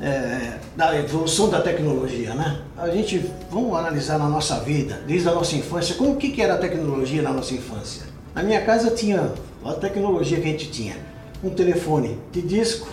é, 0.00 0.58
da 0.76 0.96
evolução 0.98 1.50
da 1.50 1.60
tecnologia, 1.60 2.34
né? 2.34 2.60
A 2.76 2.88
gente, 2.88 3.30
vamos 3.50 3.76
analisar 3.76 4.18
na 4.18 4.28
nossa 4.28 4.60
vida, 4.60 5.00
desde 5.06 5.28
a 5.28 5.32
nossa 5.32 5.54
infância, 5.56 5.94
como 5.96 6.16
que, 6.16 6.30
que 6.30 6.40
era 6.40 6.54
a 6.54 6.58
tecnologia 6.58 7.20
na 7.20 7.32
nossa 7.32 7.52
infância? 7.52 8.02
Na 8.34 8.42
minha 8.42 8.60
casa 8.62 8.90
tinha 8.90 9.32
a 9.64 9.72
tecnologia 9.74 10.40
que 10.40 10.48
a 10.48 10.52
gente 10.52 10.70
tinha, 10.70 10.96
um 11.42 11.50
telefone 11.50 12.18
de 12.32 12.42
disco, 12.42 12.88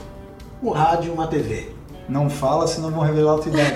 um 0.62 0.70
rádio, 0.70 1.14
uma 1.14 1.28
TV. 1.28 1.78
Não 2.10 2.30
fala, 2.30 2.66
senão 2.68 2.90
vão 2.90 3.02
revelar 3.02 3.36
a 3.36 3.38
tua 3.40 3.52
idade. 3.52 3.74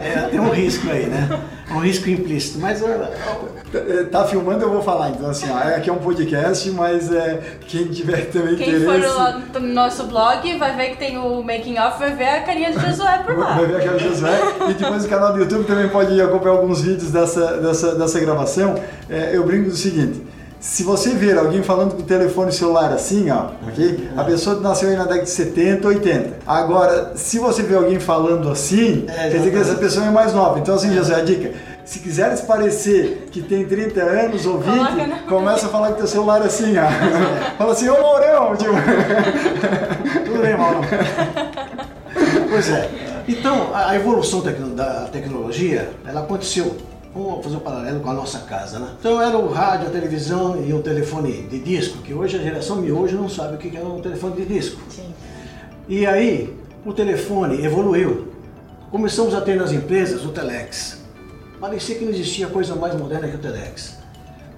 é, 0.00 0.28
tem 0.30 0.38
um 0.38 0.50
risco 0.50 0.88
aí, 0.88 1.06
né? 1.06 1.40
Um 1.72 1.80
risco 1.80 2.08
implícito, 2.08 2.60
mas 2.60 2.80
é, 2.80 4.04
tá 4.04 4.24
filmando, 4.24 4.62
eu 4.62 4.70
vou 4.70 4.82
falar. 4.82 5.10
Então, 5.10 5.28
assim, 5.28 5.50
ó, 5.50 5.56
aqui 5.56 5.90
é 5.90 5.92
um 5.92 5.98
podcast, 5.98 6.70
mas 6.70 7.12
é, 7.12 7.40
quem 7.66 7.88
tiver 7.88 8.30
também 8.30 8.54
quem 8.54 8.68
interesse... 8.68 8.86
Quem 8.86 9.02
for 9.02 9.60
no, 9.60 9.68
nosso 9.74 10.04
blog 10.04 10.56
vai 10.58 10.76
ver 10.76 10.90
que 10.90 10.98
tem 10.98 11.18
o 11.18 11.42
making 11.42 11.78
off, 11.78 11.98
vai 11.98 12.14
ver 12.14 12.28
a 12.28 12.42
carinha 12.42 12.70
de 12.70 12.78
Josué 12.86 13.24
por 13.24 13.36
lá. 13.36 13.54
Vai 13.54 13.66
ver 13.66 13.76
a 13.76 13.80
carinha 13.80 13.98
de 13.98 14.08
Josué. 14.08 14.40
e 14.70 14.74
depois 14.74 15.04
o 15.04 15.08
canal 15.08 15.32
do 15.32 15.40
YouTube 15.40 15.64
também 15.64 15.88
pode 15.88 16.20
acompanhar 16.20 16.54
alguns 16.54 16.82
vídeos 16.82 17.10
dessa, 17.10 17.56
dessa, 17.56 17.96
dessa 17.96 18.20
gravação. 18.20 18.76
É, 19.08 19.36
eu 19.36 19.44
brinco 19.44 19.70
do 19.70 19.76
seguinte... 19.76 20.22
Se 20.60 20.82
você 20.82 21.14
ver 21.14 21.38
alguém 21.38 21.62
falando 21.62 21.94
com 21.94 22.02
o 22.02 22.04
telefone 22.04 22.52
celular 22.52 22.92
assim, 22.92 23.30
ó, 23.30 23.46
ok? 23.66 24.10
A 24.14 24.22
pessoa 24.24 24.60
nasceu 24.60 24.90
aí 24.90 24.96
na 24.96 25.04
década 25.04 25.22
de 25.22 25.30
70, 25.30 25.88
80. 25.88 26.36
Agora, 26.46 27.12
se 27.16 27.38
você 27.38 27.62
ver 27.62 27.76
alguém 27.76 27.98
falando 27.98 28.50
assim, 28.50 29.06
é, 29.08 29.30
quer 29.30 29.38
dizer 29.38 29.50
que 29.52 29.56
essa 29.56 29.74
pessoa 29.76 30.04
é 30.04 30.10
mais 30.10 30.34
nova. 30.34 30.58
Então, 30.58 30.74
assim, 30.74 30.94
José, 30.94 31.14
a 31.14 31.24
dica. 31.24 31.52
Se 31.82 31.98
quiseres 32.00 32.42
parecer 32.42 33.28
que 33.32 33.40
tem 33.40 33.66
30 33.66 34.02
anos 34.02 34.44
ou 34.44 34.60
20, 34.60 35.24
começa 35.26 35.64
a 35.64 35.68
falar 35.70 35.88
com 35.88 35.94
teu 35.94 36.06
celular 36.06 36.42
assim, 36.42 36.74
ó. 36.76 36.84
Fala 37.56 37.72
assim, 37.72 37.88
ô 37.88 37.98
Mourão, 37.98 38.54
tipo. 38.54 38.72
Tudo 40.26 40.42
bem, 40.42 40.58
Maurão. 40.58 40.82
Pois 42.50 42.68
é. 42.68 42.90
Então, 43.26 43.70
a 43.72 43.96
evolução 43.96 44.42
da 44.74 45.08
tecnologia, 45.10 45.90
ela 46.06 46.20
aconteceu 46.20 46.76
Vamos 47.12 47.44
fazer 47.44 47.56
um 47.56 47.60
paralelo 47.60 48.00
com 48.00 48.10
a 48.10 48.14
nossa 48.14 48.38
casa, 48.40 48.78
né? 48.78 48.88
Então 48.98 49.20
era 49.20 49.36
o 49.36 49.52
rádio, 49.52 49.88
a 49.88 49.90
televisão 49.90 50.62
e 50.62 50.72
o 50.72 50.80
telefone 50.80 51.42
de 51.42 51.58
disco, 51.58 51.98
que 51.98 52.14
hoje 52.14 52.36
a 52.36 52.40
geração 52.40 52.76
miojo 52.76 53.16
não 53.16 53.28
sabe 53.28 53.56
o 53.56 53.58
que 53.58 53.76
é 53.76 53.80
um 53.80 54.00
telefone 54.00 54.36
de 54.36 54.46
disco. 54.46 54.80
Sim. 54.88 55.12
E 55.88 56.06
aí 56.06 56.56
o 56.84 56.92
telefone 56.92 57.64
evoluiu. 57.64 58.28
Começamos 58.92 59.34
a 59.34 59.40
ter 59.40 59.56
nas 59.56 59.72
empresas 59.72 60.24
o 60.24 60.28
telex. 60.28 60.98
Parecia 61.60 61.96
que 61.96 62.04
não 62.04 62.12
existia 62.12 62.46
coisa 62.46 62.76
mais 62.76 62.94
moderna 62.94 63.26
que 63.26 63.36
o 63.36 63.40
telex. 63.40 63.98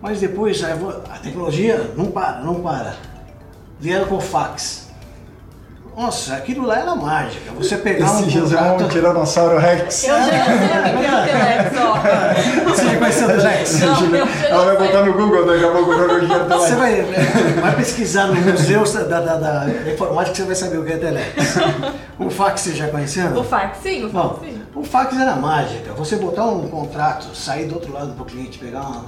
Mas 0.01 0.21
depois 0.21 0.63
a, 0.63 0.75
a 0.75 1.19
tecnologia 1.19 1.91
não 1.97 2.11
para, 2.11 2.41
não 2.41 2.61
para. 2.61 2.97
Vieram 3.81 4.07
com 4.07 4.17
o 4.17 4.21
fax. 4.21 4.83
Nossa, 5.97 6.37
aquilo 6.37 6.67
lá 6.67 6.79
era 6.79 6.95
mágica. 6.95 7.53
Você 7.53 7.77
pegar 7.77 8.07
Esse 8.07 8.39
um 8.39 8.43
contrato... 8.43 8.83
é 8.83 8.87
um 8.87 8.89
Tiranossauro 8.89 9.59
Rex. 9.59 10.05
Eu 10.05 10.17
já 10.17 10.25
sei 10.25 11.32
o 11.32 11.32
Ela 14.49 14.65
vai 14.65 14.77
botar 14.77 15.05
no 15.05 15.13
Google 15.13 15.47
daqui 15.47 15.65
a 15.65 15.71
pouco 15.71 15.91
o 15.91 15.95
que 15.95 16.33
é 16.33 16.39
Telex. 16.39 16.49
Você 16.49 16.75
vai, 16.75 17.01
é, 17.01 17.05
vai 17.61 17.77
pesquisar 17.77 18.27
no 18.29 18.41
museu 18.41 18.85
da, 18.85 19.21
da, 19.21 19.37
da, 19.37 19.67
informática 19.93 20.33
que 20.33 20.37
você 20.39 20.45
vai 20.45 20.55
saber 20.55 20.79
o 20.79 20.85
que 20.85 20.93
é 20.93 20.97
Telex. 20.97 21.57
O 22.19 22.31
fax 22.31 22.61
você 22.61 22.73
já 22.73 22.89
conheceu? 22.89 23.33
O 23.37 23.45
fax 23.45 23.79
sim, 23.83 24.05
o 24.05 24.11
fax 24.11 24.13
Bom, 24.13 24.39
sim. 24.45 24.63
O 24.75 24.85
fax 24.85 25.19
era 25.19 25.37
mágica. 25.37 25.93
Você 25.95 26.17
botar 26.17 26.47
um 26.47 26.69
contrato, 26.69 27.35
sair 27.35 27.67
do 27.67 27.75
outro 27.75 27.93
lado 27.93 28.13
para 28.13 28.23
o 28.23 28.27
cliente, 28.27 28.59
pegar 28.59 28.81
uma 28.81 29.05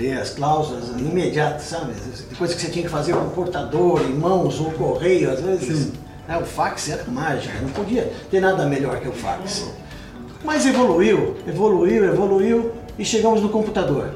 ver 0.00 0.18
as 0.18 0.30
cláusulas 0.30 0.88
imediatas, 0.98 1.62
sabe? 1.62 1.92
Depois 2.30 2.54
que 2.54 2.60
você 2.60 2.70
tinha 2.70 2.84
que 2.84 2.90
fazer 2.90 3.12
com 3.12 3.26
o 3.26 3.30
portador, 3.30 4.00
em 4.02 4.14
mãos 4.14 4.58
ou 4.58 4.70
correio, 4.72 5.30
às 5.30 5.40
vezes. 5.40 5.92
Né? 6.26 6.38
O 6.38 6.46
fax 6.46 6.88
era 6.88 7.04
mágica, 7.04 7.60
não 7.60 7.68
podia 7.70 8.10
ter 8.30 8.40
nada 8.40 8.64
melhor 8.66 8.98
que 9.00 9.08
o 9.08 9.12
fax. 9.12 9.70
Mas 10.42 10.64
evoluiu, 10.64 11.36
evoluiu, 11.46 12.04
evoluiu 12.06 12.72
e 13.00 13.04
chegamos 13.04 13.40
no 13.40 13.48
computador. 13.48 14.10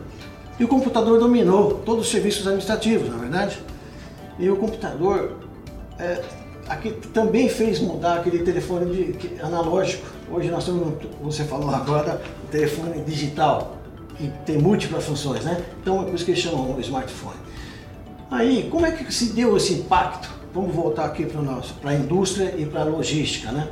E 0.60 0.64
o 0.64 0.68
computador 0.68 1.18
dominou 1.18 1.80
todos 1.86 2.04
os 2.04 2.10
serviços 2.12 2.46
administrativos, 2.46 3.08
na 3.08 3.16
é 3.16 3.18
verdade. 3.18 3.58
E 4.38 4.50
o 4.50 4.56
computador 4.56 5.38
é, 5.98 6.20
aqui 6.68 6.90
também 7.14 7.48
fez 7.48 7.80
mudar 7.80 8.18
aquele 8.18 8.40
telefone 8.40 8.94
de, 8.94 9.12
que, 9.14 9.40
analógico. 9.40 10.06
Hoje 10.30 10.50
nós 10.50 10.66
temos, 10.66 11.02
você 11.22 11.44
falou 11.44 11.70
agora, 11.70 12.20
o 12.44 12.48
telefone 12.48 13.02
digital 13.02 13.78
que 14.18 14.30
tem 14.44 14.58
múltiplas 14.58 15.04
funções, 15.04 15.44
né? 15.44 15.64
Então 15.80 16.02
é 16.02 16.04
por 16.04 16.14
isso 16.14 16.24
que 16.24 16.32
eles 16.32 16.42
chamam 16.42 16.78
smartphone. 16.78 17.38
Aí, 18.30 18.68
como 18.70 18.84
é 18.84 18.92
que 18.92 19.12
se 19.12 19.32
deu 19.32 19.56
esse 19.56 19.72
impacto? 19.72 20.30
Vamos 20.52 20.74
voltar 20.74 21.06
aqui 21.06 21.24
para 21.24 21.90
a 21.90 21.94
indústria 21.94 22.54
e 22.56 22.66
para 22.66 22.82
a 22.82 22.84
logística, 22.84 23.50
né? 23.50 23.66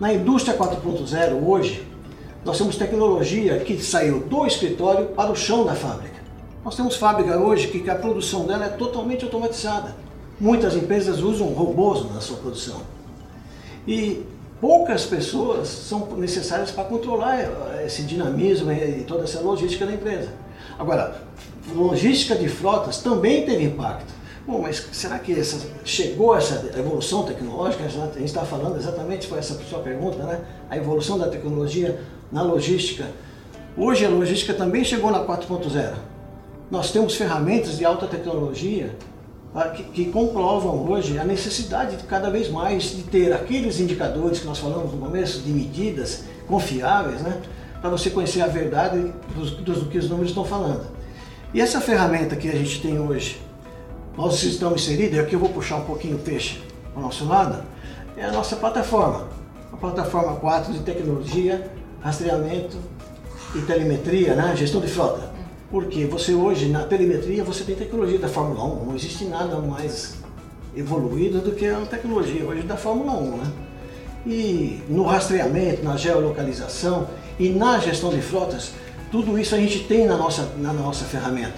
Na 0.00 0.12
indústria 0.12 0.56
4.0 0.56 1.46
hoje, 1.46 1.86
nós 2.44 2.58
temos 2.58 2.76
tecnologia 2.76 3.58
que 3.60 3.82
saiu 3.82 4.20
do 4.20 4.46
escritório 4.46 5.06
para 5.06 5.32
o 5.32 5.36
chão 5.36 5.64
da 5.64 5.74
fábrica. 5.74 6.22
Nós 6.64 6.76
temos 6.76 6.96
fábrica 6.96 7.38
hoje 7.38 7.68
que 7.68 7.88
a 7.88 7.94
produção 7.94 8.46
dela 8.46 8.66
é 8.66 8.68
totalmente 8.68 9.24
automatizada. 9.24 9.96
Muitas 10.38 10.74
empresas 10.74 11.20
usam 11.20 11.48
robôs 11.48 12.04
na 12.12 12.20
sua 12.20 12.36
produção. 12.36 12.80
E 13.86 14.24
poucas 14.60 15.04
pessoas 15.04 15.68
são 15.68 16.06
necessárias 16.16 16.70
para 16.70 16.84
controlar 16.84 17.82
esse 17.84 18.02
dinamismo 18.02 18.72
e 18.72 19.04
toda 19.06 19.24
essa 19.24 19.40
logística 19.40 19.86
da 19.86 19.92
empresa. 19.92 20.30
Agora, 20.78 21.22
logística 21.74 22.34
de 22.34 22.48
frotas 22.48 22.98
também 22.98 23.44
teve 23.46 23.64
impacto. 23.64 24.12
Bom, 24.46 24.60
mas 24.60 24.86
será 24.92 25.18
que 25.18 25.32
essa, 25.32 25.66
chegou 25.84 26.36
essa 26.36 26.70
evolução 26.78 27.22
tecnológica? 27.22 27.84
A 27.84 27.88
gente 27.88 28.24
está 28.24 28.44
falando 28.44 28.76
exatamente, 28.76 29.26
foi 29.26 29.38
essa 29.38 29.54
sua 29.64 29.78
pergunta, 29.78 30.22
né? 30.22 30.40
A 30.68 30.76
evolução 30.76 31.18
da 31.18 31.28
tecnologia 31.28 31.98
na 32.34 32.42
logística. 32.42 33.06
Hoje 33.76 34.04
a 34.04 34.08
logística 34.08 34.52
também 34.52 34.84
chegou 34.84 35.08
na 35.08 35.20
4.0. 35.20 35.94
Nós 36.68 36.90
temos 36.90 37.14
ferramentas 37.14 37.78
de 37.78 37.84
alta 37.84 38.08
tecnologia 38.08 38.96
tá, 39.52 39.68
que, 39.68 40.06
comprovam 40.06 40.90
hoje 40.90 41.16
a 41.16 41.24
necessidade 41.24 41.96
de 41.96 42.02
cada 42.02 42.28
vez 42.30 42.50
mais 42.50 42.96
de 42.96 43.04
ter 43.04 43.32
aqueles 43.32 43.78
indicadores 43.78 44.40
que 44.40 44.46
nós 44.46 44.58
falamos 44.58 44.92
no 44.92 44.98
começo, 44.98 45.42
de 45.42 45.52
medidas 45.52 46.24
confiáveis, 46.48 47.22
né? 47.22 47.40
Para 47.80 47.90
você 47.90 48.10
conhecer 48.10 48.40
a 48.40 48.48
verdade 48.48 49.12
do, 49.36 49.62
do 49.62 49.86
que 49.86 49.98
os 49.98 50.08
números 50.08 50.30
estão 50.30 50.44
falando. 50.44 50.86
E 51.52 51.60
essa 51.60 51.80
ferramenta 51.80 52.34
que 52.34 52.48
a 52.48 52.56
gente 52.56 52.82
tem 52.82 52.98
hoje, 52.98 53.40
nós 54.16 54.42
estamos 54.42 54.82
inseridos, 54.82 55.16
e 55.16 55.20
aqui 55.20 55.34
eu 55.34 55.38
vou 55.38 55.50
puxar 55.50 55.76
um 55.76 55.84
pouquinho 55.84 56.16
o 56.16 56.18
peixe 56.18 56.60
para 56.92 57.00
o 57.00 57.02
nosso 57.02 57.24
lado, 57.26 57.62
é 58.16 58.24
a 58.24 58.32
nossa 58.32 58.56
plataforma. 58.56 59.28
A 59.72 59.76
plataforma 59.76 60.34
4 60.36 60.72
de 60.72 60.80
tecnologia, 60.80 61.70
rastreamento 62.04 62.76
e 63.54 63.62
telemetria, 63.62 64.34
né? 64.34 64.54
gestão 64.54 64.80
de 64.80 64.88
frota. 64.88 65.32
Porque 65.70 66.04
você 66.04 66.34
hoje, 66.34 66.68
na 66.68 66.82
telemetria, 66.84 67.42
você 67.42 67.64
tem 67.64 67.74
tecnologia 67.74 68.18
da 68.18 68.28
Fórmula 68.28 68.62
1. 68.62 68.84
Não 68.84 68.94
existe 68.94 69.24
nada 69.24 69.56
mais 69.58 70.16
evoluído 70.76 71.40
do 71.40 71.52
que 71.52 71.66
a 71.66 71.80
tecnologia 71.80 72.44
hoje 72.44 72.62
da 72.62 72.76
Fórmula 72.76 73.12
1. 73.12 73.36
Né? 73.38 73.52
E 74.26 74.82
no 74.88 75.04
rastreamento, 75.04 75.82
na 75.82 75.96
geolocalização 75.96 77.08
e 77.38 77.48
na 77.48 77.78
gestão 77.78 78.10
de 78.10 78.20
frotas, 78.20 78.72
tudo 79.10 79.38
isso 79.38 79.54
a 79.54 79.58
gente 79.58 79.84
tem 79.84 80.06
na 80.06 80.16
nossa, 80.16 80.46
na 80.58 80.72
nossa 80.72 81.06
ferramenta. 81.06 81.54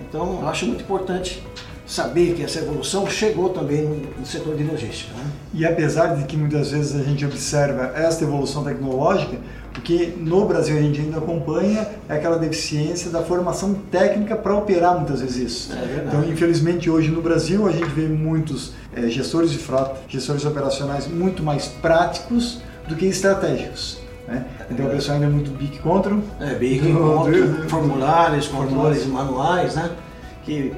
Então, 0.00 0.40
eu 0.40 0.48
acho 0.48 0.64
muito 0.66 0.82
importante 0.82 1.42
saber 1.86 2.34
que 2.34 2.42
essa 2.42 2.60
evolução 2.60 3.06
chegou 3.06 3.50
também 3.50 3.82
no, 4.18 4.24
setor 4.24 4.56
de 4.56 4.64
logística. 4.64 5.12
Né? 5.14 5.30
E 5.52 5.66
apesar 5.66 6.16
de 6.16 6.24
que 6.24 6.36
muitas 6.36 6.70
vezes 6.70 6.98
a 6.98 7.04
gente 7.04 7.24
observa 7.24 7.92
esta 7.94 8.24
evolução 8.24 8.64
tecnológica, 8.64 9.36
o 9.76 9.80
que 9.80 10.14
no 10.16 10.46
Brasil 10.46 10.76
a 10.76 10.80
gente 10.80 11.00
ainda 11.00 11.18
acompanha 11.18 11.86
é 12.08 12.14
aquela 12.14 12.38
deficiência 12.38 13.10
da 13.10 13.22
formação 13.22 13.74
técnica 13.90 14.36
para 14.36 14.54
operar 14.54 14.96
muitas 14.96 15.20
vezes 15.20 15.36
isso. 15.36 15.72
É 15.72 16.04
então, 16.06 16.24
infelizmente, 16.24 16.88
hoje 16.88 17.10
no 17.10 17.20
Brasil 17.20 17.66
a 17.66 17.72
gente 17.72 17.88
vê 17.88 18.06
muitos 18.06 18.72
é, 18.94 19.08
gestores 19.08 19.50
de 19.50 19.58
frota, 19.58 19.96
gestores 20.08 20.44
operacionais 20.44 21.08
muito 21.08 21.42
mais 21.42 21.66
práticos 21.66 22.60
do 22.88 22.94
que 22.94 23.06
estratégicos. 23.06 23.98
Né? 24.28 24.44
Então 24.70 24.86
o 24.86 24.90
pessoal 24.90 25.16
ainda 25.16 25.26
é 25.26 25.30
muito 25.30 25.50
BIC 25.50 25.80
control. 25.80 26.20
É, 26.40 26.54
BIC 26.54 26.92
control, 26.94 27.68
formulários, 27.68 28.48
controles 28.48 29.06
manuais, 29.06 29.74
né? 29.74 29.90
Que 30.44 30.72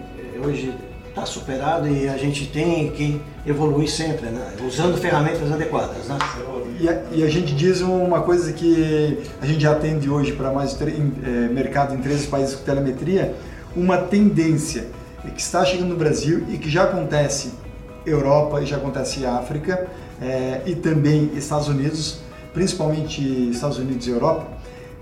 hoje 0.45 0.73
está 1.17 1.25
superado 1.25 1.89
e 1.89 2.07
a 2.07 2.19
gente 2.19 2.47
tem 2.47 2.91
que 2.91 3.19
evoluir 3.47 3.89
sempre, 3.89 4.27
né? 4.27 4.53
usando 4.67 4.99
ferramentas 4.99 5.51
adequadas. 5.51 6.07
Né? 6.09 6.19
E, 6.79 6.87
a, 6.87 7.03
e 7.11 7.25
a 7.25 7.29
gente 7.31 7.55
diz 7.55 7.81
uma 7.81 8.21
coisa 8.21 8.53
que 8.53 9.19
a 9.41 9.47
gente 9.47 9.63
já 9.63 9.73
atende 9.73 10.11
hoje 10.11 10.33
para 10.33 10.53
mais 10.53 10.77
é, 10.79 11.49
mercado 11.49 11.95
em 11.95 11.99
13 12.03 12.27
países 12.27 12.57
com 12.57 12.65
telemetria, 12.65 13.35
uma 13.75 13.97
tendência 13.97 14.89
que 15.35 15.41
está 15.41 15.65
chegando 15.65 15.89
no 15.89 15.97
Brasil 15.97 16.45
e 16.51 16.59
que 16.59 16.69
já 16.69 16.85
acontece 16.85 17.55
Europa 18.05 18.61
e 18.61 18.67
já 18.67 18.77
acontece 18.77 19.25
África 19.25 19.87
é, 20.21 20.61
e 20.67 20.75
também 20.75 21.31
Estados 21.35 21.67
Unidos, 21.67 22.21
principalmente 22.53 23.23
Estados 23.51 23.79
Unidos 23.79 24.07
e 24.07 24.11
Europa, 24.11 24.49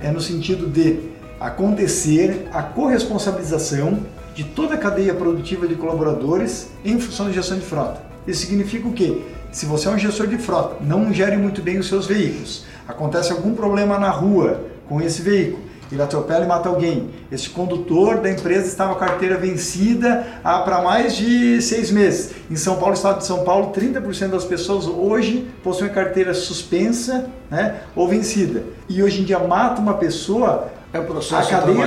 é 0.00 0.12
no 0.12 0.20
sentido 0.20 0.68
de 0.68 1.10
acontecer 1.40 2.46
a 2.52 2.62
corresponsabilização 2.62 4.13
de 4.34 4.44
toda 4.44 4.74
a 4.74 4.78
cadeia 4.78 5.14
produtiva 5.14 5.66
de 5.66 5.74
colaboradores 5.76 6.68
em 6.84 6.98
função 6.98 7.28
de 7.28 7.34
gestão 7.34 7.58
de 7.58 7.64
frota. 7.64 8.02
Isso 8.26 8.46
significa 8.46 8.88
o 8.88 8.92
quê? 8.92 9.20
Se 9.52 9.66
você 9.66 9.86
é 9.86 9.90
um 9.90 9.98
gestor 9.98 10.26
de 10.26 10.36
frota, 10.38 10.76
não 10.80 11.12
gere 11.12 11.36
muito 11.36 11.62
bem 11.62 11.78
os 11.78 11.86
seus 11.86 12.06
veículos, 12.06 12.64
acontece 12.88 13.30
algum 13.30 13.54
problema 13.54 13.98
na 13.98 14.10
rua 14.10 14.64
com 14.88 15.00
esse 15.00 15.22
veículo, 15.22 15.62
ele 15.92 16.02
atropela 16.02 16.44
e 16.44 16.48
mata 16.48 16.68
alguém. 16.68 17.10
Esse 17.30 17.48
condutor 17.50 18.20
da 18.20 18.30
empresa 18.30 18.66
estava 18.66 18.96
com 18.96 19.04
a 19.04 19.06
carteira 19.06 19.36
vencida 19.36 20.26
há 20.42 20.58
para 20.60 20.82
mais 20.82 21.14
de 21.14 21.62
seis 21.62 21.90
meses. 21.90 22.32
Em 22.50 22.56
São 22.56 22.76
Paulo, 22.76 22.94
estado 22.94 23.18
de 23.18 23.26
São 23.26 23.44
Paulo, 23.44 23.72
30% 23.72 24.30
das 24.30 24.44
pessoas 24.44 24.86
hoje 24.86 25.46
possuem 25.62 25.92
carteira 25.92 26.34
suspensa 26.34 27.30
né, 27.48 27.82
ou 27.94 28.08
vencida. 28.08 28.64
E 28.88 29.02
hoje 29.02 29.20
em 29.20 29.24
dia 29.24 29.38
mata 29.38 29.80
uma 29.80 29.94
pessoa 29.94 30.68
é 30.94 31.00
o 31.00 31.04
processo 31.04 31.34
a 31.34 31.58
cadeia, 31.58 31.84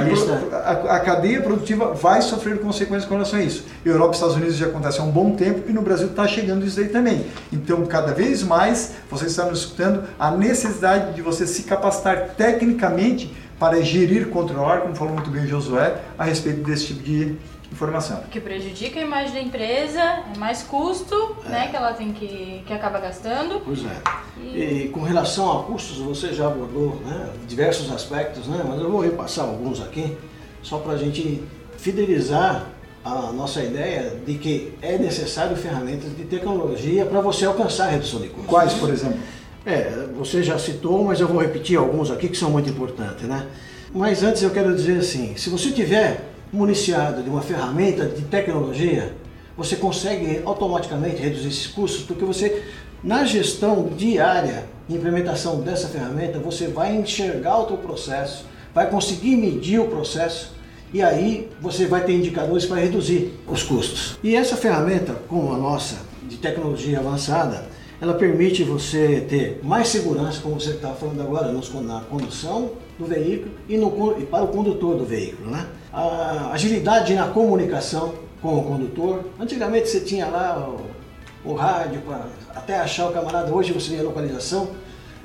a, 0.51 0.95
a, 0.95 0.99
cadeia 0.99 1.41
produtiva 1.41 1.93
vai 1.93 2.21
sofrer 2.21 2.59
consequências 2.59 3.05
com 3.05 3.13
relação 3.13 3.39
a 3.39 3.41
isso. 3.41 3.65
Europa 3.85 4.11
e 4.11 4.15
Estados 4.15 4.35
Unidos 4.35 4.57
já 4.57 4.65
acontece 4.65 4.99
há 4.99 5.03
um 5.03 5.11
bom 5.11 5.33
tempo 5.33 5.63
e 5.69 5.71
no 5.71 5.81
Brasil 5.81 6.07
está 6.07 6.27
chegando 6.27 6.65
isso 6.65 6.77
aí 6.77 6.89
também. 6.89 7.25
Então, 7.51 7.85
cada 7.85 8.13
vez 8.13 8.43
mais, 8.43 8.95
você 9.09 9.27
está 9.27 9.45
nos 9.45 9.59
escutando 9.59 10.03
a 10.19 10.29
necessidade 10.29 11.13
de 11.13 11.21
você 11.21 11.47
se 11.47 11.63
capacitar 11.63 12.31
tecnicamente 12.35 13.33
para 13.57 13.81
gerir, 13.81 14.27
controlar, 14.27 14.81
como 14.81 14.93
falou 14.93 15.13
muito 15.13 15.31
bem 15.31 15.45
o 15.45 15.47
Josué, 15.47 15.95
a 16.19 16.25
respeito 16.25 16.61
desse 16.63 16.87
tipo 16.87 17.03
de 17.03 17.37
informação. 17.71 18.23
Que 18.31 18.39
prejudica 18.39 18.99
a 18.99 19.03
imagem 19.03 19.33
da 19.33 19.41
empresa, 19.41 20.01
é 20.01 20.37
mais 20.37 20.63
custo 20.63 21.35
é. 21.45 21.49
né, 21.49 21.67
que 21.67 21.75
ela 21.75 21.93
tem 21.93 22.11
que, 22.13 22.63
que 22.65 22.73
acaba 22.73 22.99
gastando. 22.99 23.61
Pois 23.63 23.79
é. 23.85 24.01
E... 24.41 24.83
e 24.85 24.89
com 24.89 25.01
relação 25.01 25.59
a 25.59 25.63
custos, 25.63 25.97
você 25.97 26.33
já 26.33 26.47
abordou 26.47 27.01
né, 27.05 27.29
diversos 27.47 27.91
aspectos, 27.91 28.47
né, 28.47 28.63
mas 28.67 28.79
eu 28.79 28.89
vou 28.89 29.01
repassar 29.01 29.45
alguns 29.45 29.81
aqui, 29.81 30.17
só 30.61 30.77
para 30.79 30.93
a 30.93 30.97
gente 30.97 31.43
fidelizar 31.77 32.67
a 33.03 33.31
nossa 33.31 33.63
ideia 33.63 34.17
de 34.25 34.35
que 34.35 34.73
é 34.81 34.97
necessário 34.97 35.55
ferramentas 35.55 36.15
de 36.15 36.25
tecnologia 36.25 37.05
para 37.05 37.21
você 37.21 37.45
alcançar 37.45 37.85
a 37.85 37.91
redução 37.91 38.19
de 38.19 38.27
custos. 38.27 38.49
Quais, 38.49 38.73
por 38.73 38.89
exemplo? 38.89 39.19
É, 39.65 40.07
você 40.17 40.43
já 40.43 40.57
citou, 40.57 41.03
mas 41.03 41.19
eu 41.19 41.27
vou 41.27 41.41
repetir 41.41 41.77
alguns 41.77 42.09
aqui 42.11 42.29
que 42.29 42.37
são 42.37 42.49
muito 42.49 42.69
importantes, 42.69 43.23
né? 43.23 43.45
Mas 43.93 44.23
antes 44.23 44.41
eu 44.41 44.49
quero 44.49 44.75
dizer 44.75 44.99
assim, 44.99 45.35
se 45.37 45.49
você 45.49 45.71
tiver 45.71 46.21
municiado 46.51 47.21
de 47.21 47.29
uma 47.29 47.41
ferramenta 47.41 48.05
de 48.05 48.23
tecnologia, 48.23 49.13
você 49.55 49.75
consegue 49.75 50.41
automaticamente 50.45 51.21
reduzir 51.21 51.47
esses 51.47 51.67
custos, 51.67 52.03
porque 52.03 52.23
você, 52.23 52.63
na 53.03 53.25
gestão 53.25 53.89
diária 53.97 54.65
de 54.87 54.95
implementação 54.95 55.61
dessa 55.61 55.87
ferramenta, 55.87 56.39
você 56.39 56.67
vai 56.67 56.95
enxergar 56.95 57.57
o 57.57 57.67
seu 57.67 57.77
processo, 57.77 58.45
vai 58.73 58.89
conseguir 58.89 59.35
medir 59.35 59.79
o 59.79 59.87
processo 59.87 60.55
e 60.93 61.01
aí 61.01 61.49
você 61.59 61.85
vai 61.85 62.05
ter 62.05 62.13
indicadores 62.13 62.65
para 62.65 62.77
reduzir 62.77 63.33
os 63.47 63.63
custos. 63.63 64.17
E 64.23 64.35
essa 64.35 64.55
ferramenta, 64.55 65.13
como 65.27 65.53
a 65.53 65.57
nossa, 65.57 65.97
de 66.23 66.37
tecnologia 66.37 66.99
avançada, 66.99 67.65
ela 67.99 68.13
permite 68.13 68.63
você 68.63 69.25
ter 69.27 69.59
mais 69.63 69.87
segurança, 69.87 70.39
como 70.41 70.59
você 70.59 70.71
está 70.71 70.89
falando 70.89 71.21
agora, 71.21 71.51
na 71.51 72.01
condução 72.01 72.71
do 72.97 73.05
veículo 73.05 73.51
e, 73.67 73.75
no, 73.75 74.15
e 74.19 74.25
para 74.25 74.43
o 74.43 74.49
condutor 74.49 74.97
do 74.97 75.05
veículo. 75.05 75.49
Né? 75.49 75.65
A 75.91 76.51
agilidade 76.53 77.13
na 77.13 77.27
comunicação 77.27 78.13
com 78.41 78.55
o 78.59 78.63
condutor. 78.63 79.23
Antigamente 79.39 79.89
você 79.89 80.01
tinha 80.01 80.27
lá 80.27 80.67
o, 80.67 81.49
o 81.49 81.53
rádio 81.55 82.01
para 82.01 82.25
até 82.55 82.79
achar 82.79 83.07
o 83.09 83.11
camarada, 83.11 83.53
hoje 83.53 83.73
você 83.73 83.91
tem 83.91 83.99
a 83.99 84.03
localização. 84.03 84.69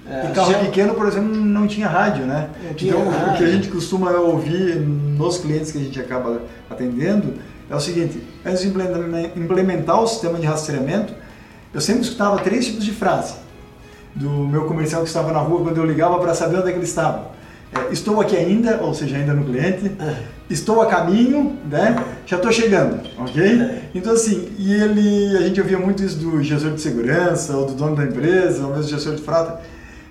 É, 0.09 0.29
e 0.31 0.35
carro 0.35 0.55
pequeno, 0.55 0.95
por 0.95 1.07
exemplo, 1.07 1.29
não 1.29 1.67
tinha 1.67 1.87
rádio, 1.87 2.25
né? 2.25 2.49
Tinha 2.75 2.93
então, 2.93 3.09
rádio. 3.09 3.35
o 3.35 3.37
que 3.37 3.45
a 3.45 3.51
gente 3.51 3.69
costuma 3.69 4.11
ouvir 4.11 4.81
nos 4.81 5.39
clientes 5.39 5.71
que 5.71 5.79
a 5.79 5.81
gente 5.81 6.01
acaba 6.01 6.43
atendendo 6.69 7.35
é 7.71 7.75
o 7.75 7.81
seguinte: 7.81 8.21
antes 8.45 8.63
de 8.63 8.69
implementar 9.37 10.03
o 10.03 10.07
sistema 10.07 10.39
de 10.39 10.47
rastreamento, 10.47 11.15
eu 11.73 11.81
sempre 11.81 12.03
escutava 12.03 12.39
três 12.39 12.67
tipos 12.67 12.85
de 12.85 12.91
frase 12.91 13.35
do 14.15 14.29
meu 14.29 14.67
comercial 14.67 15.03
que 15.03 15.09
estava 15.09 15.33
na 15.33 15.39
rua 15.39 15.63
quando 15.63 15.79
eu 15.79 15.85
ligava 15.85 16.19
para 16.19 16.35
saber 16.35 16.59
onde 16.59 16.69
é 16.69 16.73
que 16.73 16.79
ele 16.79 16.85
estava. 16.85 17.31
É, 17.73 17.93
estou 17.93 18.21
aqui 18.21 18.37
ainda, 18.37 18.81
ou 18.83 18.93
seja, 18.93 19.17
ainda 19.17 19.33
no 19.33 19.45
cliente. 19.45 19.91
Estou 20.53 20.83
a 20.83 20.87
caminho, 20.87 21.57
né? 21.71 21.97
Já 22.27 22.37
estou 22.37 22.53
chegando, 22.53 23.01
ok? 23.19 23.89
Então 23.95 24.13
assim, 24.13 24.51
e 24.59 24.75
ele, 24.75 25.37
a 25.37 25.41
gente 25.41 25.59
ouvia 25.59 25.79
muito 25.79 26.05
isso 26.05 26.19
do 26.19 26.43
gestor 26.43 26.73
de 26.73 26.81
segurança, 26.81 27.57
ou 27.57 27.67
do 27.67 27.73
dono 27.73 27.97
da 27.97 28.05
empresa, 28.05 28.67
ou 28.67 28.77
mesmo 28.77 28.91
gestor 28.91 29.15
de 29.15 29.23
frota. 29.23 29.61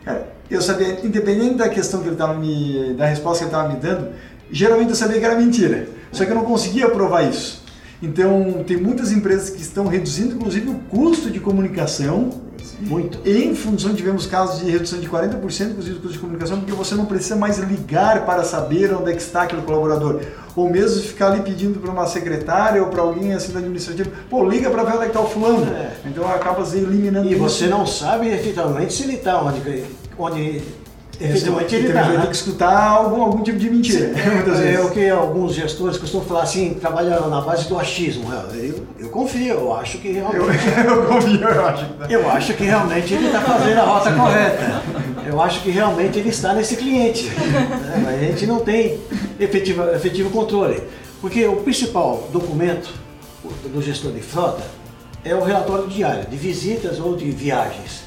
Cara, 0.03 0.27
eu 0.49 0.59
sabia, 0.61 1.05
independente 1.05 1.55
da 1.55 1.69
questão 1.69 2.01
que 2.01 2.07
ele 2.07 2.15
estava 2.15 2.33
me, 2.33 2.95
da 2.95 3.05
resposta 3.05 3.45
que 3.45 3.51
ele 3.51 3.55
estava 3.55 3.73
me 3.73 3.79
dando, 3.79 4.09
geralmente 4.51 4.89
eu 4.89 4.95
sabia 4.95 5.19
que 5.19 5.25
era 5.25 5.35
mentira. 5.35 5.87
Só 6.11 6.25
que 6.25 6.31
eu 6.31 6.35
não 6.35 6.43
conseguia 6.43 6.89
provar 6.89 7.21
isso. 7.21 7.63
Então, 8.01 8.63
tem 8.65 8.77
muitas 8.77 9.11
empresas 9.11 9.51
que 9.51 9.61
estão 9.61 9.85
reduzindo, 9.85 10.35
inclusive, 10.35 10.69
o 10.69 10.73
custo 10.89 11.29
de 11.29 11.39
comunicação. 11.39 12.31
Muito. 12.81 13.19
Em 13.27 13.53
função, 13.55 13.93
tivemos 13.93 14.25
casos 14.25 14.59
de 14.63 14.69
redução 14.71 14.99
de 14.99 15.07
40%, 15.07 15.71
inclusive, 15.71 15.95
do 15.95 16.01
custo 16.01 16.13
de 16.13 16.19
comunicação, 16.19 16.59
porque 16.59 16.71
você 16.73 16.95
não 16.95 17.05
precisa 17.05 17.35
mais 17.35 17.57
ligar 17.59 18.25
para 18.25 18.43
saber 18.43 18.93
onde 18.93 19.11
é 19.11 19.13
que 19.15 19.21
está 19.21 19.43
aquele 19.43 19.61
colaborador. 19.61 20.19
Ou 20.55 20.69
mesmo 20.69 21.01
ficar 21.01 21.31
ali 21.31 21.41
pedindo 21.41 21.79
para 21.79 21.91
uma 21.91 22.05
secretária 22.07 22.81
ou 22.83 22.89
para 22.89 23.01
alguém 23.01 23.33
assim 23.33 23.53
da 23.53 23.59
administrativa, 23.59 24.09
pô, 24.29 24.43
liga 24.43 24.69
para 24.69 24.83
ver 24.83 24.89
onde 24.95 24.97
é 24.97 25.01
que 25.03 25.07
está 25.07 25.21
o 25.21 25.27
fulano. 25.29 25.65
É. 25.73 25.91
Então 26.05 26.27
acaba 26.29 26.65
se 26.65 26.77
eliminando 26.77 27.27
E 27.27 27.31
isso. 27.33 27.39
você 27.41 27.67
não 27.67 27.85
sabe 27.87 28.27
efetivamente 28.27 28.93
se 28.93 29.03
ele 29.03 29.13
está 29.13 29.41
onde, 29.41 29.83
onde 30.17 30.61
efetivamente 31.25 31.75
ele 31.75 31.87
Então, 31.89 32.01
está. 32.01 32.11
vai 32.13 32.21
ter 32.21 32.27
que 32.29 32.35
escutar 32.35 32.87
algum, 32.89 33.21
algum 33.21 33.43
tipo 33.43 33.57
de 33.57 33.69
mentira. 33.69 34.07
muitas 34.33 34.59
É, 34.59 34.63
vezes. 34.63 34.85
o 34.85 34.89
que 34.91 35.09
alguns 35.09 35.53
gestores 35.53 35.97
costumam 35.97 36.25
falar 36.25 36.43
assim, 36.43 36.73
trabalha 36.75 37.19
na 37.21 37.41
base 37.41 37.67
do 37.67 37.77
achismo. 37.77 38.31
Eu, 38.53 38.85
eu 38.99 39.09
confio, 39.09 39.53
eu 39.53 39.73
acho 39.75 39.97
que 39.99 40.09
Eu, 40.09 40.29
realmente. 40.31 40.63
eu 40.87 41.05
confio, 41.07 41.43
eu 41.43 41.65
acho. 41.67 41.85
Eu 42.09 42.29
acho 42.31 42.53
que 42.53 42.63
realmente 42.63 43.13
ele 43.13 43.27
está 43.27 43.41
fazendo 43.41 43.77
a 43.79 43.83
rota 43.83 44.11
correta. 44.13 44.81
Eu 45.25 45.39
acho 45.41 45.61
que 45.61 45.69
realmente 45.69 46.17
ele 46.19 46.29
está 46.29 46.53
nesse 46.53 46.75
cliente. 46.75 47.25
né? 47.29 48.01
Mas 48.03 48.15
a 48.15 48.23
gente 48.25 48.45
não 48.47 48.59
tem 48.59 48.99
efetivo, 49.39 49.83
efetivo 49.91 50.29
controle. 50.29 50.81
Porque 51.21 51.45
o 51.45 51.57
principal 51.57 52.27
documento 52.33 52.89
do 53.71 53.81
gestor 53.81 54.11
de 54.11 54.21
frota 54.21 54.63
é 55.23 55.35
o 55.35 55.43
relatório 55.43 55.87
diário 55.87 56.25
de 56.27 56.35
visitas 56.35 56.99
ou 56.99 57.15
de 57.15 57.29
viagens. 57.29 58.01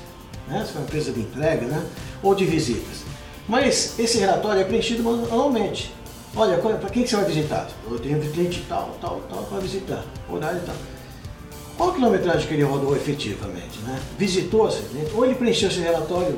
Né? 0.48 0.62
Se 0.66 0.72
for 0.72 0.78
uma 0.80 0.84
empresa 0.86 1.12
de 1.12 1.20
entrega, 1.20 1.66
né? 1.66 1.80
ou 2.22 2.34
de 2.34 2.44
visitas. 2.44 3.03
Mas 3.48 3.98
esse 3.98 4.18
relatório 4.18 4.62
é 4.62 4.64
preenchido 4.64 5.08
anualmente. 5.08 5.92
Olha, 6.36 6.58
para 6.58 6.90
quem 6.90 7.04
que 7.04 7.08
você 7.08 7.16
vai 7.16 7.24
visitar? 7.26 7.68
Eu 7.88 7.98
tenho 7.98 8.18
cliente 8.20 8.64
tal, 8.68 8.96
tal, 9.00 9.20
tal 9.30 9.42
para 9.44 9.58
visitar. 9.58 10.04
Horário 10.28 10.58
e 10.58 10.66
tal. 10.66 10.74
Qual 11.76 11.90
a 11.90 11.94
quilometragem 11.94 12.46
que 12.46 12.54
ele 12.54 12.62
rodou 12.62 12.96
efetivamente? 12.96 13.78
Né? 13.80 13.98
Visitou? 14.18 14.68
Ou 15.14 15.24
ele 15.24 15.34
preencheu 15.34 15.68
esse 15.68 15.80
relatório 15.80 16.36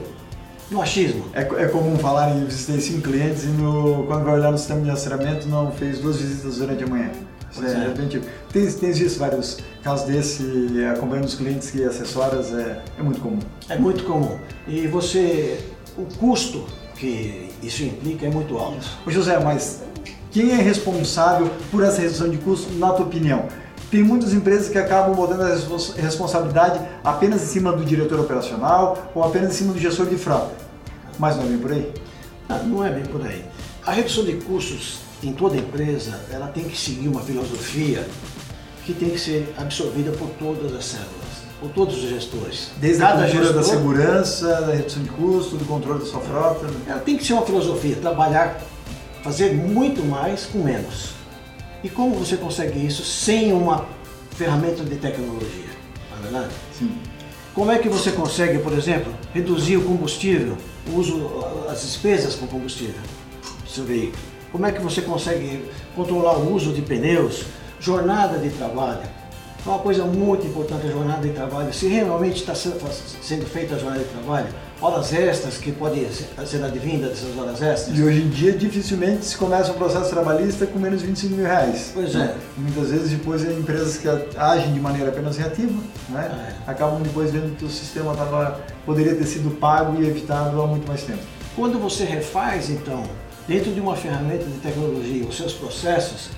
no 0.71 0.83
achismo? 0.83 1.25
É, 1.33 1.41
é 1.41 1.69
comum 1.69 1.97
falar 1.99 2.35
em 2.35 2.45
visitei 2.45 2.81
cinco 2.81 3.03
clientes 3.03 3.45
e 3.45 3.49
no, 3.49 4.05
quando 4.07 4.25
vai 4.25 4.35
olhar 4.35 4.51
no 4.51 4.59
sistema 4.59 4.83
de 4.83 4.91
rastreamento 4.91 5.49
não 5.49 5.71
fez 5.73 5.99
duas 5.99 6.17
visitas 6.17 6.59
durante 6.59 6.85
a 6.85 6.87
manhã. 6.87 7.11
Pois 7.55 7.73
é, 7.73 7.79
é. 7.79 7.85
é 7.85 7.89
bem 7.89 8.09
tipo. 8.09 8.27
Tem, 8.53 8.71
tem 8.71 8.93
visto 8.93 9.19
vários 9.19 9.59
casos 9.83 10.07
desse, 10.07 10.85
acompanhando 10.93 11.27
os 11.27 11.35
clientes 11.35 11.71
que 11.71 11.85
assessoras, 11.85 12.53
é, 12.53 12.83
é 12.99 13.03
muito 13.03 13.21
comum. 13.21 13.39
É 13.69 13.79
muito 13.79 14.05
comum. 14.05 14.39
E 14.67 14.87
você, 14.87 15.59
o 15.97 16.05
custo 16.19 16.67
que 16.99 17.51
isso 17.63 17.83
implica 17.85 18.27
é 18.27 18.31
muito 18.31 18.57
alto. 18.57 18.87
Ô 19.07 19.11
José, 19.11 19.39
mas 19.39 19.83
quem 20.31 20.51
é 20.53 20.57
responsável 20.57 21.51
por 21.71 21.83
essa 21.83 22.01
redução 22.01 22.29
de 22.29 22.39
custo, 22.39 22.73
na 22.75 22.93
tua 22.93 23.07
opinião? 23.07 23.47
Tem 23.91 24.03
muitas 24.03 24.33
empresas 24.35 24.69
que 24.69 24.79
acabam 24.79 25.15
botando 25.15 25.43
a 25.43 25.49
respons- 25.49 25.95
responsabilidade 25.95 26.81
apenas 27.05 27.43
em 27.43 27.47
cima 27.47 27.73
do 27.73 27.85
diretor 27.85 28.19
operacional 28.21 29.11
ou 29.15 29.23
apenas 29.23 29.53
em 29.55 29.59
cima 29.59 29.73
do 29.73 29.79
gestor 29.79 30.07
de 30.07 30.17
frota. 30.17 30.53
Mas 31.19 31.37
não 31.37 31.45
é 31.45 31.47
bem 31.47 31.59
por 31.59 31.73
aí? 31.73 31.93
Ah, 32.49 32.59
Não 32.65 32.85
é 32.85 32.91
bem 32.91 33.05
por 33.05 33.25
aí. 33.25 33.45
A 33.87 33.93
redução 33.93 34.25
de 34.25 34.35
custos 34.35 34.99
em 35.23 35.33
toda 35.33 35.57
empresa, 35.57 36.21
ela 36.31 36.49
tem 36.49 36.65
que 36.65 36.77
seguir 36.77 37.09
uma 37.09 37.21
filosofia 37.21 38.07
que 38.85 38.93
tem 38.93 39.11
que 39.11 39.19
ser 39.19 39.55
absorvida 39.57 40.11
por 40.13 40.29
todas 40.31 40.75
as 40.75 40.85
células, 40.85 41.11
por 41.61 41.71
todos 41.71 41.97
os 42.03 42.09
gestores. 42.11 42.71
Desde 42.79 43.03
a 43.03 43.07
Cada 43.09 43.21
da 43.23 43.29
gestor- 43.29 43.63
segurança, 43.65 44.61
da 44.63 44.73
redução 44.75 45.03
de 45.03 45.09
custo, 45.11 45.57
do 45.57 45.65
controle 45.65 46.01
da 46.01 46.07
sua 46.07 46.21
frota. 46.21 46.67
Ela 46.87 47.01
tem 47.01 47.17
que 47.17 47.25
ser 47.25 47.33
uma 47.33 47.43
filosofia, 47.43 47.97
trabalhar, 47.97 48.61
fazer 49.23 49.55
muito 49.55 50.05
mais 50.05 50.45
com 50.47 50.59
menos. 50.59 51.11
E 51.83 51.89
como 51.89 52.15
você 52.15 52.37
consegue 52.37 52.85
isso 52.85 53.03
sem 53.05 53.53
uma 53.53 53.87
ferramenta 54.33 54.85
de 54.85 54.97
tecnologia? 54.97 55.65
Não 56.11 56.19
é 56.19 56.23
verdade? 56.23 56.55
Sim. 56.79 56.91
Como 57.55 57.71
é 57.73 57.79
que 57.79 57.89
você 57.89 58.13
consegue, 58.13 58.59
por 58.59 58.73
exemplo, 58.75 59.13
reduzir 59.33 59.79
o 59.79 59.83
combustível, 59.83 60.59
o 60.93 60.97
uso, 60.99 61.31
as 61.71 61.81
despesas 61.81 62.35
com 62.35 62.47
combustível 62.47 63.01
do 63.65 63.71
seu 63.71 63.85
veículo? 63.85 64.19
Como 64.53 64.67
é 64.67 64.73
que 64.73 64.81
você 64.81 65.01
consegue 65.01 65.65
controlar 65.95 66.37
o 66.37 66.53
uso 66.55 66.73
de 66.73 66.83
pneus, 66.83 67.45
jornada 67.81 68.39
de 68.39 68.51
trabalho? 68.51 69.01
É 69.67 69.69
uma 69.69 69.81
coisa 69.81 70.05
muito 70.05 70.47
importante 70.47 70.87
a 70.87 70.91
jornada 70.91 71.27
de 71.27 71.35
trabalho. 71.35 71.75
Se 71.75 71.89
realmente 71.89 72.37
está 72.37 72.55
sendo 72.55 73.47
feita 73.47 73.75
a 73.75 73.79
jornada 73.79 74.05
de 74.05 74.11
trabalho, 74.11 74.47
horas 74.81 75.13
extras 75.13 75.59
que 75.59 75.73
podem 75.73 76.07
ser 76.09 76.63
advindas 76.63 77.11
dessas 77.11 77.37
horas 77.37 77.61
extras. 77.61 77.99
E 77.99 78.01
hoje 78.01 78.23
em 78.23 78.29
dia 78.29 78.53
dificilmente 78.53 79.25
se 79.25 79.37
começa 79.37 79.73
um 79.73 79.75
processo 79.75 80.09
trabalhista 80.09 80.67
com 80.67 80.79
menos 80.79 81.01
de 81.01 81.09
25 81.09 81.35
mil 81.35 81.45
reais. 81.45 81.91
Pois 81.93 82.15
é. 82.15 82.19
Né? 82.19 82.35
Muitas 82.57 82.91
vezes 82.91 83.11
depois 83.11 83.45
é 83.45 83.53
empresas 83.55 83.97
que 83.97 84.07
agem 84.39 84.73
de 84.73 84.79
maneira 84.79 85.09
apenas 85.09 85.37
reativa, 85.37 85.83
né? 86.11 86.55
É. 86.65 86.71
acabam 86.71 87.03
depois 87.03 87.33
vendo 87.33 87.57
que 87.57 87.65
o 87.65 87.69
sistema 87.69 88.15
tava, 88.15 88.61
poderia 88.85 89.17
ter 89.17 89.27
sido 89.27 89.51
pago 89.59 90.01
e 90.01 90.07
evitado 90.07 90.63
há 90.63 90.67
muito 90.69 90.87
mais 90.87 91.03
tempo. 91.03 91.23
Quando 91.57 91.77
você 91.81 92.05
refaz, 92.05 92.71
então, 92.71 93.03
dentro 93.49 93.73
de 93.73 93.81
uma 93.81 93.97
ferramenta 93.97 94.45
de 94.45 94.59
tecnologia, 94.59 95.27
os 95.27 95.37
seus 95.37 95.55
processos, 95.55 96.29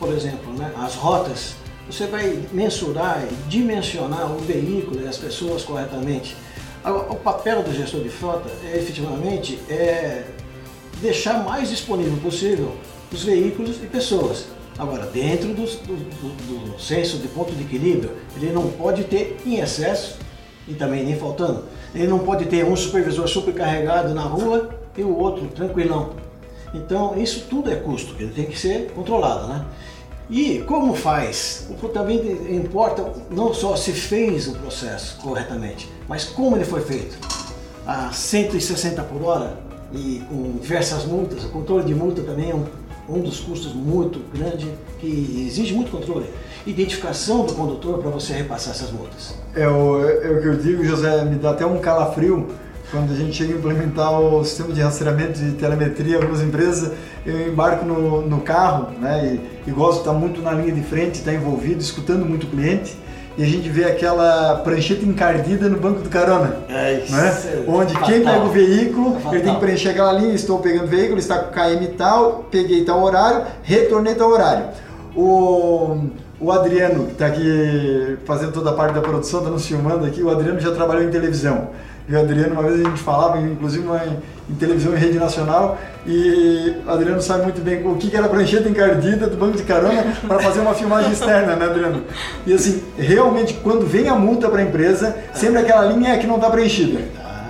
por 0.00 0.12
exemplo, 0.12 0.52
né, 0.54 0.72
as 0.82 0.96
rotas, 0.96 1.61
você 1.86 2.06
vai 2.06 2.42
mensurar 2.52 3.24
e 3.24 3.48
dimensionar 3.48 4.32
o 4.32 4.38
veículo 4.38 5.02
e 5.02 5.08
as 5.08 5.16
pessoas 5.16 5.62
corretamente. 5.62 6.36
O 6.84 7.14
papel 7.14 7.62
do 7.62 7.72
gestor 7.72 8.02
de 8.02 8.08
frota, 8.08 8.50
é, 8.64 8.76
efetivamente, 8.76 9.58
é 9.68 10.24
deixar 11.00 11.44
mais 11.44 11.68
disponível 11.68 12.16
possível 12.18 12.76
os 13.12 13.24
veículos 13.24 13.76
e 13.82 13.86
pessoas. 13.86 14.46
Agora, 14.78 15.06
dentro 15.06 15.48
do, 15.48 15.64
do, 15.64 15.96
do, 15.96 16.72
do 16.72 16.80
senso 16.80 17.18
de 17.18 17.28
ponto 17.28 17.52
de 17.52 17.62
equilíbrio, 17.62 18.10
ele 18.36 18.50
não 18.50 18.68
pode 18.70 19.04
ter 19.04 19.36
em 19.44 19.60
excesso 19.60 20.18
e 20.66 20.74
também 20.74 21.04
nem 21.04 21.16
faltando. 21.16 21.64
Ele 21.94 22.06
não 22.06 22.20
pode 22.20 22.46
ter 22.46 22.64
um 22.64 22.74
supervisor 22.74 23.28
supercarregado 23.28 24.14
na 24.14 24.22
rua 24.22 24.70
e 24.96 25.02
o 25.02 25.16
outro 25.16 25.46
tranquilão. 25.48 26.14
Então, 26.74 27.20
isso 27.20 27.46
tudo 27.50 27.70
é 27.70 27.76
custo, 27.76 28.14
ele 28.18 28.32
tem 28.32 28.46
que 28.46 28.58
ser 28.58 28.90
controlado, 28.92 29.46
né? 29.46 29.66
E 30.32 30.60
como 30.60 30.94
faz? 30.94 31.66
Também 31.92 32.18
importa 32.56 33.04
não 33.30 33.52
só 33.52 33.76
se 33.76 33.92
fez 33.92 34.48
o 34.48 34.52
processo 34.52 35.18
corretamente, 35.20 35.92
mas 36.08 36.24
como 36.24 36.56
ele 36.56 36.64
foi 36.64 36.80
feito. 36.80 37.18
A 37.86 38.10
160 38.10 39.02
por 39.02 39.22
hora 39.24 39.58
e 39.92 40.22
com 40.30 40.52
diversas 40.52 41.04
multas, 41.04 41.44
o 41.44 41.50
controle 41.50 41.84
de 41.84 41.94
multa 41.94 42.22
também 42.22 42.50
é 42.50 42.54
um, 42.54 42.64
um 43.10 43.20
dos 43.20 43.40
custos 43.40 43.74
muito 43.74 44.20
grande 44.32 44.72
que 44.98 45.44
exige 45.46 45.74
muito 45.74 45.90
controle. 45.90 46.30
Identificação 46.64 47.44
do 47.44 47.52
condutor 47.52 47.98
para 47.98 48.08
você 48.08 48.32
repassar 48.32 48.72
essas 48.72 48.90
multas. 48.90 49.34
É 49.54 49.68
o, 49.68 50.02
é 50.02 50.30
o 50.30 50.40
que 50.40 50.48
eu 50.48 50.56
digo, 50.56 50.82
José, 50.82 51.26
me 51.26 51.36
dá 51.36 51.50
até 51.50 51.66
um 51.66 51.78
calafrio 51.78 52.48
quando 52.92 53.10
a 53.10 53.16
gente 53.16 53.32
chega 53.32 53.54
a 53.54 53.56
implementar 53.56 54.20
o 54.20 54.44
sistema 54.44 54.72
de 54.72 54.82
rastreamento 54.82 55.40
de 55.40 55.52
telemetria 55.52 56.12
em 56.12 56.20
algumas 56.20 56.42
empresas, 56.42 56.92
eu 57.24 57.48
embarco 57.48 57.86
no, 57.86 58.20
no 58.20 58.40
carro 58.42 58.90
né, 59.00 59.38
e, 59.66 59.70
e 59.70 59.72
gosto 59.72 59.94
de 59.94 59.98
estar 60.00 60.12
muito 60.12 60.42
na 60.42 60.52
linha 60.52 60.72
de 60.72 60.82
frente, 60.82 61.14
estar 61.14 61.32
envolvido, 61.32 61.80
escutando 61.80 62.26
muito 62.26 62.44
o 62.44 62.50
cliente, 62.50 62.94
e 63.36 63.42
a 63.42 63.46
gente 63.46 63.66
vê 63.70 63.84
aquela 63.84 64.56
prancheta 64.56 65.06
encardida 65.06 65.66
no 65.66 65.78
banco 65.78 66.02
do 66.02 66.10
carona. 66.10 66.58
É 66.68 67.00
isso. 67.00 67.16
né? 67.16 67.64
Onde 67.66 67.98
quem 68.00 68.22
pega 68.22 68.44
o 68.44 68.50
veículo, 68.50 69.14
Fatal. 69.14 69.34
ele 69.34 69.42
tem 69.42 69.54
que 69.54 69.60
preencher 69.60 69.88
aquela 69.88 70.12
linha, 70.12 70.34
estou 70.34 70.58
pegando 70.58 70.84
o 70.84 70.88
veículo, 70.88 71.18
está 71.18 71.38
com 71.38 71.50
KM 71.50 71.86
tal, 71.96 72.44
peguei 72.50 72.84
tal 72.84 73.02
horário, 73.02 73.46
retornei 73.62 74.14
tal 74.14 74.30
horário. 74.30 74.66
O, 75.16 76.08
o 76.38 76.52
Adriano, 76.52 77.06
que 77.06 77.12
está 77.12 77.26
aqui 77.26 78.18
fazendo 78.26 78.52
toda 78.52 78.68
a 78.68 78.74
parte 78.74 78.94
da 78.94 79.00
produção, 79.00 79.40
está 79.40 79.50
nos 79.50 79.66
filmando 79.66 80.04
aqui, 80.04 80.22
o 80.22 80.28
Adriano 80.28 80.60
já 80.60 80.72
trabalhou 80.72 81.02
em 81.02 81.10
televisão. 81.10 81.70
E 82.08 82.14
o 82.14 82.18
Adriano, 82.20 82.54
uma 82.54 82.62
vez 82.64 82.84
a 82.84 82.88
gente 82.88 83.00
falava, 83.00 83.38
inclusive 83.40 83.86
uma, 83.86 84.00
em 84.50 84.54
televisão 84.56 84.92
em 84.92 84.98
rede 84.98 85.18
nacional, 85.18 85.78
e 86.04 86.74
o 86.84 86.90
Adriano 86.90 87.22
sabe 87.22 87.44
muito 87.44 87.60
bem 87.60 87.86
o 87.86 87.94
que 87.94 88.10
que 88.10 88.16
era 88.16 88.26
a 88.26 88.28
prancheta 88.28 88.68
encardida 88.68 89.28
do 89.28 89.36
banco 89.36 89.56
de 89.56 89.62
carona 89.62 90.04
para 90.26 90.40
fazer 90.40 90.60
uma 90.60 90.74
filmagem 90.74 91.12
externa, 91.12 91.54
né, 91.54 91.64
Adriano? 91.66 92.02
E 92.44 92.52
assim, 92.52 92.82
realmente, 92.98 93.54
quando 93.62 93.86
vem 93.86 94.08
a 94.08 94.14
multa 94.16 94.48
para 94.48 94.60
a 94.60 94.64
empresa, 94.64 95.16
sempre 95.32 95.58
aquela 95.60 95.84
linha 95.86 96.14
é 96.14 96.18
que 96.18 96.26
não 96.26 96.36
está 96.36 96.50
preenchida. 96.50 96.98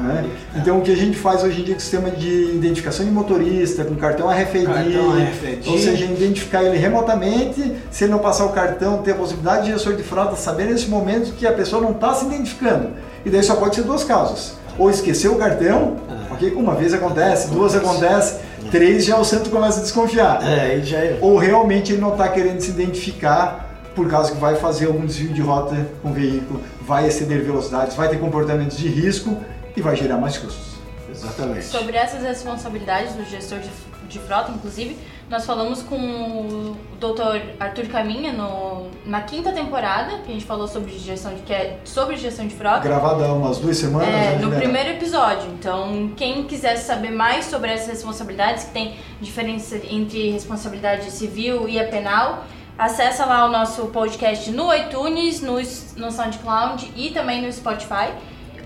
né? 0.02 0.26
Então, 0.54 0.78
o 0.80 0.82
que 0.82 0.92
a 0.92 0.96
gente 0.96 1.16
faz 1.16 1.42
hoje 1.42 1.62
em 1.62 1.64
dia 1.64 1.74
com 1.74 1.78
o 1.78 1.82
sistema 1.82 2.10
de 2.10 2.54
identificação 2.54 3.06
de 3.06 3.10
motorista, 3.10 3.84
com 3.84 3.94
cartão 3.94 4.28
RFID, 4.28 4.66
Cartão 4.66 5.12
RFID. 5.12 5.68
ou 5.70 5.78
seja, 5.78 6.04
identificar 6.04 6.62
ele 6.62 6.76
remotamente, 6.76 7.72
se 7.90 8.04
ele 8.04 8.12
não 8.12 8.18
passar 8.18 8.44
o 8.44 8.50
cartão, 8.50 8.98
ter 8.98 9.12
a 9.12 9.14
possibilidade 9.14 9.64
de 9.64 9.72
gestor 9.72 9.94
de 9.94 10.02
frota 10.02 10.36
saber 10.36 10.66
nesse 10.66 10.88
momento 10.88 11.32
que 11.32 11.46
a 11.46 11.52
pessoa 11.52 11.80
não 11.80 11.92
está 11.92 12.12
se 12.12 12.26
identificando. 12.26 12.90
E 13.24 13.30
daí 13.30 13.42
só 13.42 13.56
pode 13.56 13.74
ser 13.76 13.82
duas 13.82 14.04
causas. 14.04 14.54
Ou 14.78 14.90
esqueceu 14.90 15.32
o 15.34 15.36
cartão, 15.38 15.96
É. 16.30 16.32
ok? 16.32 16.52
Uma 16.54 16.74
vez 16.74 16.92
acontece, 16.94 17.48
duas 17.50 17.74
acontece, 17.74 18.36
três 18.70 19.04
já 19.04 19.18
o 19.18 19.24
centro 19.24 19.50
começa 19.50 19.80
a 19.80 19.82
desconfiar. 19.82 20.42
É, 20.42 20.72
aí 20.72 20.84
já 20.84 20.98
é. 20.98 21.18
Ou 21.20 21.36
realmente 21.38 21.92
ele 21.92 22.00
não 22.00 22.12
está 22.12 22.28
querendo 22.28 22.60
se 22.60 22.70
identificar 22.70 23.68
por 23.94 24.08
causa 24.08 24.32
que 24.32 24.38
vai 24.38 24.56
fazer 24.56 24.86
algum 24.86 25.04
desvio 25.04 25.34
de 25.34 25.42
rota 25.42 25.76
com 26.02 26.08
o 26.10 26.12
veículo, 26.14 26.62
vai 26.80 27.06
exceder 27.06 27.42
velocidades, 27.44 27.94
vai 27.94 28.08
ter 28.08 28.18
comportamentos 28.18 28.78
de 28.78 28.88
risco 28.88 29.36
e 29.76 29.82
vai 29.82 29.94
gerar 29.94 30.16
mais 30.16 30.38
custos. 30.38 30.72
Exatamente. 31.10 31.66
Sobre 31.66 31.96
essas 31.96 32.22
responsabilidades 32.22 33.12
do 33.14 33.24
gestor 33.24 33.58
de, 33.58 33.68
de 34.08 34.18
frota, 34.18 34.50
inclusive, 34.50 34.96
nós 35.32 35.46
falamos 35.46 35.82
com 35.82 35.96
o 35.96 36.76
Dr. 37.00 37.40
Arthur 37.58 37.86
Caminha 37.86 38.34
no, 38.34 38.88
na 39.06 39.22
quinta 39.22 39.50
temporada, 39.50 40.18
que 40.18 40.30
a 40.30 40.34
gente 40.34 40.44
falou 40.44 40.68
sobre 40.68 40.92
gestão 40.98 41.32
de, 41.32 41.40
que 41.40 41.54
é 41.54 41.80
sobre 41.86 42.18
gestão 42.18 42.46
de 42.46 42.54
frota. 42.54 42.80
Gravado 42.80 43.24
há 43.24 43.32
umas 43.32 43.56
duas 43.56 43.78
semanas. 43.78 44.08
É, 44.08 44.12
né, 44.12 44.32
no 44.32 44.42
Juliana? 44.42 44.60
primeiro 44.60 44.90
episódio. 44.90 45.50
Então, 45.58 46.12
quem 46.18 46.44
quiser 46.44 46.76
saber 46.76 47.10
mais 47.10 47.46
sobre 47.46 47.70
essas 47.70 47.88
responsabilidades, 47.88 48.64
que 48.64 48.72
tem 48.72 48.94
diferença 49.22 49.80
entre 49.90 50.32
responsabilidade 50.32 51.10
civil 51.10 51.66
e 51.66 51.80
a 51.80 51.88
penal, 51.88 52.44
acessa 52.76 53.24
lá 53.24 53.46
o 53.46 53.50
nosso 53.50 53.86
podcast 53.86 54.50
no 54.50 54.72
iTunes, 54.74 55.40
no, 55.40 55.54
no 55.96 56.12
SoundCloud 56.12 56.92
e 56.94 57.08
também 57.08 57.40
no 57.40 57.50
Spotify. 57.50 58.12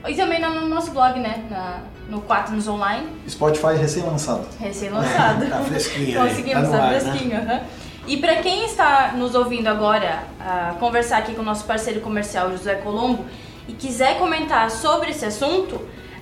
E 0.08 0.16
também 0.16 0.40
no 0.40 0.66
nosso 0.66 0.90
blog, 0.90 1.20
né? 1.20 1.46
Na, 1.48 1.82
no 2.08 2.20
4 2.20 2.54
nos 2.54 2.68
online. 2.68 3.06
Spotify 3.28 3.76
recém-lançado. 3.78 4.46
Recém-lançado. 4.58 5.46
tá 5.50 5.60
fresquinho. 5.60 6.20
Conseguimos, 6.20 6.68
tá, 6.68 6.76
tá, 6.76 6.84
ar, 6.84 6.92
né? 6.92 7.00
fresquinho. 7.00 7.36
aham. 7.36 7.60
E 8.06 8.16
para 8.18 8.36
quem 8.36 8.64
está 8.64 9.14
nos 9.16 9.34
ouvindo 9.34 9.66
agora, 9.66 10.22
ah, 10.40 10.76
conversar 10.78 11.18
aqui 11.18 11.34
com 11.34 11.42
o 11.42 11.44
nosso 11.44 11.64
parceiro 11.64 12.00
comercial 12.00 12.52
José 12.52 12.76
Colombo 12.76 13.24
e 13.66 13.72
quiser 13.72 14.16
comentar 14.18 14.70
sobre 14.70 15.10
esse 15.10 15.24
assunto, 15.24 15.80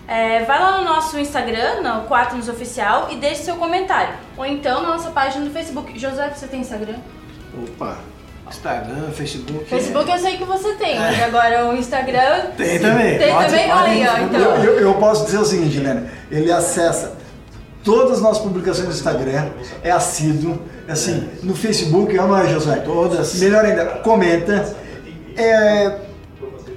é, 0.08 0.44
vai 0.44 0.58
lá 0.58 0.78
no 0.78 0.84
nosso 0.84 1.18
Instagram, 1.18 1.82
no 1.82 2.06
4 2.06 2.36
nos 2.36 2.48
oficial, 2.48 3.08
e 3.10 3.16
deixe 3.16 3.42
seu 3.42 3.56
comentário. 3.56 4.14
Ou 4.36 4.46
então 4.46 4.82
na 4.82 4.88
nossa 4.88 5.10
página 5.10 5.44
no 5.44 5.50
Facebook. 5.50 5.98
José, 5.98 6.30
você 6.30 6.46
tem 6.46 6.60
Instagram? 6.60 6.96
Opa, 7.62 7.98
Instagram, 8.48 9.10
Facebook. 9.12 9.64
Facebook 9.64 10.10
eu 10.10 10.18
sei 10.18 10.36
que 10.36 10.44
você 10.44 10.74
tem, 10.74 10.98
mas 10.98 11.22
agora 11.22 11.66
o 11.70 11.76
Instagram. 11.76 12.50
Tem 12.56 12.78
também. 12.78 13.18
Tem 13.18 13.32
Pode- 13.32 13.46
também? 13.46 13.68
pode 13.68 13.80
Olha 13.82 13.90
aí, 13.90 14.06
ó, 14.06 14.24
então. 14.26 14.40
Eu, 14.62 14.78
eu- 14.80 14.94
posso 14.94 15.24
dizer 15.24 15.38
o 15.38 15.44
seguinte, 15.44 15.78
Helena, 15.78 16.06
ele 16.30 16.52
acessa 16.52 17.12
todas 17.82 18.12
as 18.12 18.20
nossas 18.22 18.42
publicações 18.42 18.86
no 18.88 18.94
Instagram, 18.94 19.46
é 19.82 19.90
assíduo, 19.90 20.58
assim, 20.88 21.28
no 21.42 21.54
Facebook, 21.54 22.12
é 22.16 22.16
não 22.20 22.36
é, 22.38 22.46
Josué? 22.48 22.76
Todas. 22.76 23.34
Melhor 23.40 23.64
ainda, 23.64 23.84
comenta, 24.02 24.74
é 25.36 25.98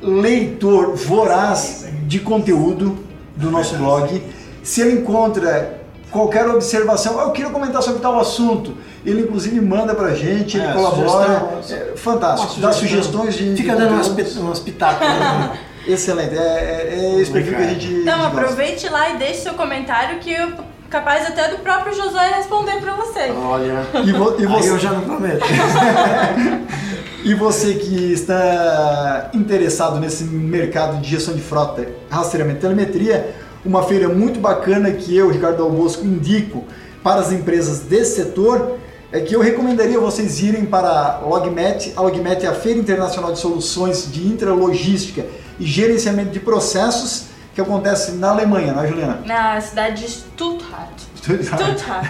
leitor 0.02 0.96
voraz 0.96 1.86
de 2.04 2.20
conteúdo 2.20 2.98
do 3.36 3.52
nosso 3.52 3.76
blog. 3.76 4.22
Se 4.64 4.82
ele 4.82 4.94
encontra 5.00 5.77
qualquer 6.12 6.48
observação, 6.48 7.20
"Ah, 7.20 7.24
eu 7.24 7.32
queria 7.32 7.52
comentar 7.52 7.82
sobre 7.84 8.00
tal 8.02 8.20
assunto, 8.20 8.74
ele 9.06 9.22
inclusive 9.22 9.60
manda 9.62 9.94
pra 9.96 10.14
gente, 10.14 10.58
ele 10.58 10.66
É, 10.66 10.74
colabora, 10.74 11.40
sugestão. 11.62 11.78
é 11.94 11.98
fantástico, 11.98 12.60
dá 12.62 12.72
sugestões 12.72 13.36
de... 13.36 13.56
Fica 13.56 13.74
de 13.74 13.80
dando 13.82 13.94
umas, 13.94 14.36
umas 14.38 14.60
pitacas. 14.60 15.08
né? 15.08 15.58
Excelente, 15.88 16.36
é, 16.36 16.42
é, 16.42 17.16
é 17.16 17.22
esse 17.22 17.32
perfil 17.32 17.56
que 17.56 17.64
a 17.64 17.68
gente 17.68 17.88
Então 17.88 18.18
gosta. 18.20 18.38
aproveite 18.42 18.90
lá 18.90 19.10
e 19.12 19.18
deixe 19.18 19.42
seu 19.42 19.54
comentário 19.54 20.20
que 20.20 20.34
eu 20.34 20.52
capaz 20.90 21.26
até 21.28 21.50
do 21.50 21.58
próprio 21.60 21.94
Josué 21.96 22.30
responder 22.36 22.80
pra 22.82 22.94
você. 22.94 23.32
Olha. 23.32 23.86
E, 24.06 24.12
vo- 24.12 24.36
e 24.40 24.46
Aí 24.46 24.48
você, 24.48 24.70
eu 24.70 24.80
já 24.80 24.92
não 24.92 25.02
prometo. 25.02 25.46
e 27.24 27.34
você 27.34 27.74
que 27.76 28.14
está 28.14 29.30
interessado 29.34 30.00
nesse 30.00 30.24
mercado 30.24 30.98
de 31.02 31.10
gestão 31.10 31.34
de 31.34 31.42
frota, 31.42 31.88
rastreamento 32.10 32.60
e 32.60 32.62
telemetria, 32.62 33.36
uma 33.68 33.84
feira 33.84 34.08
muito 34.08 34.40
bacana 34.40 34.92
que 34.92 35.16
eu, 35.16 35.30
Ricardo 35.30 35.62
Albosco, 35.62 36.06
indico 36.06 36.64
para 37.04 37.20
as 37.20 37.32
empresas 37.32 37.80
desse 37.80 38.16
setor 38.16 38.78
é 39.12 39.20
que 39.22 39.36
eu 39.36 39.42
recomendaria 39.42 40.00
vocês 40.00 40.42
irem 40.42 40.66
para 40.66 40.90
a 40.90 41.20
Logmet. 41.20 41.94
A 41.96 42.02
Logmet 42.02 42.46
é 42.46 42.50
a 42.50 42.54
Feira 42.54 42.80
Internacional 42.80 43.32
de 43.32 43.40
Soluções 43.40 44.12
de 44.12 44.26
Intralogística 44.26 45.26
e 45.60 45.66
Gerenciamento 45.66 46.32
de 46.32 46.40
Processos 46.40 47.28
que 47.54 47.62
acontece 47.62 48.12
na 48.12 48.30
Alemanha, 48.30 48.74
não 48.74 48.84
é, 48.84 48.88
Juliana? 48.88 49.22
Na 49.26 49.60
cidade 49.60 50.04
de 50.04 50.12
Stuttgart. 50.12 50.92
Stuttgart. 51.16 52.06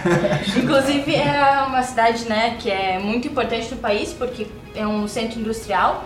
Inclusive 0.56 1.14
é 1.14 1.64
uma 1.66 1.82
cidade, 1.82 2.28
né, 2.28 2.56
que 2.58 2.70
é 2.70 2.98
muito 2.98 3.28
importante 3.28 3.70
no 3.70 3.78
país 3.78 4.12
porque 4.12 4.46
é 4.74 4.86
um 4.86 5.08
centro 5.08 5.40
industrial 5.40 6.04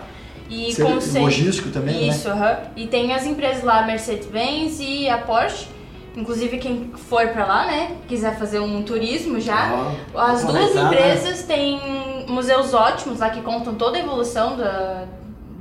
e 0.49 0.71
Ser 0.73 0.83
concentra- 0.83 1.21
logístico 1.21 1.69
também, 1.69 2.07
né? 2.07 2.07
Isso, 2.07 2.29
aham. 2.29 2.57
E 2.75 2.87
tem 2.87 3.13
as 3.13 3.25
empresas 3.25 3.63
lá, 3.63 3.79
a 3.79 3.85
Mercedes-Benz 3.87 4.79
e 4.79 5.09
a 5.09 5.17
Porsche. 5.17 5.67
Inclusive 6.15 6.59
quem 6.59 6.91
for 7.09 7.27
pra 7.29 7.43
lá, 7.45 7.65
né, 7.65 7.95
quiser 8.07 8.37
fazer 8.37 8.59
um 8.59 8.83
turismo 8.83 9.39
já, 9.39 9.91
Ó, 10.13 10.19
as 10.19 10.43
duas 10.45 10.75
né? 10.75 10.83
empresas 10.83 11.41
têm 11.43 11.79
museus 12.27 12.71
ótimos 12.71 13.17
lá 13.19 13.31
que 13.31 13.41
contam 13.41 13.73
toda 13.73 13.97
a 13.97 13.99
evolução 13.99 14.55
da, 14.55 15.05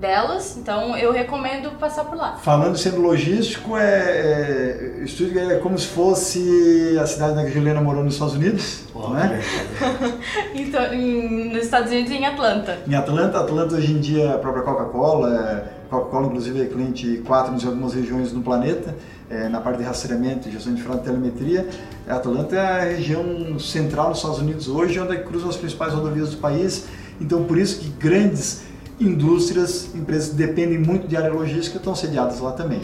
delas. 0.03 0.57
Então 0.59 0.97
eu 0.99 1.13
recomendo 1.13 1.71
passar 1.79 2.05
por 2.05 2.17
lá. 2.19 2.37
Falando 2.43 2.77
sendo 2.77 3.01
logístico, 3.01 3.77
é, 3.77 5.01
é, 5.01 5.07
Stuttgart 5.07 5.51
é 5.53 5.57
como 5.59 5.79
se 5.79 5.87
fosse 5.87 6.99
a 7.01 7.07
cidade 7.07 7.37
na 7.37 7.43
que 7.45 7.49
a 7.49 7.53
Juliana 7.53 7.81
morou 7.81 8.03
nos 8.05 8.15
Estados 8.15 8.35
Unidos, 8.35 8.83
né? 9.13 9.41
Então, 10.55 10.93
em- 10.93 11.53
nos 11.53 11.65
Estados 11.65 11.91
Unidos 11.91 12.11
e 12.11 12.17
em 12.17 12.27
Atlanta. 12.27 12.79
Em 12.87 12.95
Atlanta, 12.95 13.39
Atlanta 13.39 13.77
hoje 13.77 13.93
em 13.93 14.01
dia 14.01 14.35
a 14.35 14.39
própria 14.39 14.63
Coca-Cola, 14.65 15.31
é, 15.35 15.89
Coca-Cola 15.89 16.27
inclusive 16.27 16.61
é 16.63 16.67
cliente 16.67 17.23
4 17.25 17.55
em 17.55 17.67
algumas 17.67 17.95
regiões 17.95 18.33
no 18.33 18.43
planeta, 18.43 18.95
é, 19.31 19.49
na 19.49 19.61
parte 19.61 19.79
de 19.79 19.85
rastreamento 19.85 20.51
gestão 20.51 20.75
de 20.75 20.83
frota 20.83 21.01
e 21.03 21.05
telemetria. 21.05 21.69
Atlanta 22.09 22.57
é 22.57 22.59
a 22.59 22.85
região 22.85 23.59
central 23.59 24.09
dos 24.11 24.19
Estados 24.19 24.41
Unidos 24.41 24.67
hoje, 24.69 24.99
onde 24.99 25.17
cruzam 25.19 25.49
as 25.49 25.57
principais 25.57 25.93
rodovias 25.95 26.31
do 26.31 26.39
país. 26.39 26.87
Então 27.21 27.45
por 27.45 27.57
isso 27.57 27.79
que 27.79 27.89
grandes 27.89 28.63
indústrias, 29.01 29.89
empresas 29.95 30.31
que 30.31 30.37
dependem 30.37 30.79
muito 30.79 31.07
de 31.09 31.17
área 31.17 31.33
logística 31.33 31.79
estão 31.79 31.95
sediadas 31.95 32.41
lá 32.41 32.53
também. 32.53 32.81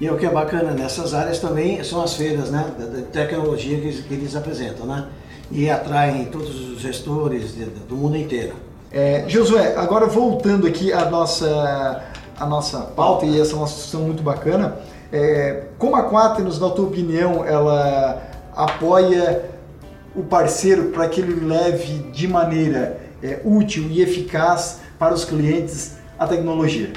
E 0.00 0.08
o 0.08 0.16
que 0.16 0.24
é 0.26 0.30
bacana 0.30 0.72
nessas 0.72 1.12
áreas 1.12 1.38
também 1.40 1.82
são 1.82 2.00
as 2.00 2.14
feiras 2.14 2.50
né, 2.50 2.70
da 2.78 3.02
tecnologia 3.02 3.76
que, 3.80 3.86
eles- 3.88 4.00
que 4.06 4.14
eles 4.14 4.36
apresentam, 4.36 4.86
né? 4.86 5.06
E 5.50 5.68
atraem 5.68 6.26
todos 6.26 6.54
os 6.70 6.80
gestores 6.80 7.54
de- 7.54 7.64
do 7.64 7.96
mundo 7.96 8.16
inteiro. 8.16 8.52
É, 8.92 9.24
Josué, 9.26 9.74
agora 9.76 10.06
voltando 10.06 10.66
aqui 10.66 10.92
à 10.92 11.10
nossa, 11.10 12.02
à 12.38 12.46
nossa 12.46 12.78
pauta 12.80 13.26
e 13.26 13.40
essa 13.40 13.56
nossa 13.56 13.74
discussão 13.74 14.02
muito 14.02 14.22
bacana, 14.22 14.76
é, 15.12 15.64
como 15.78 15.96
a 15.96 16.08
Quaternos, 16.08 16.60
na 16.60 16.70
tua 16.70 16.84
opinião, 16.86 17.44
ela 17.44 18.22
apoia 18.54 19.42
o 20.14 20.22
parceiro 20.22 20.84
para 20.90 21.08
que 21.08 21.20
ele 21.20 21.44
leve 21.44 22.10
de 22.12 22.28
maneira 22.28 23.00
é, 23.22 23.40
útil 23.44 23.84
e 23.90 24.00
eficaz 24.00 24.80
para 24.98 25.14
os 25.14 25.24
clientes 25.24 25.94
a 26.18 26.26
tecnologia? 26.26 26.92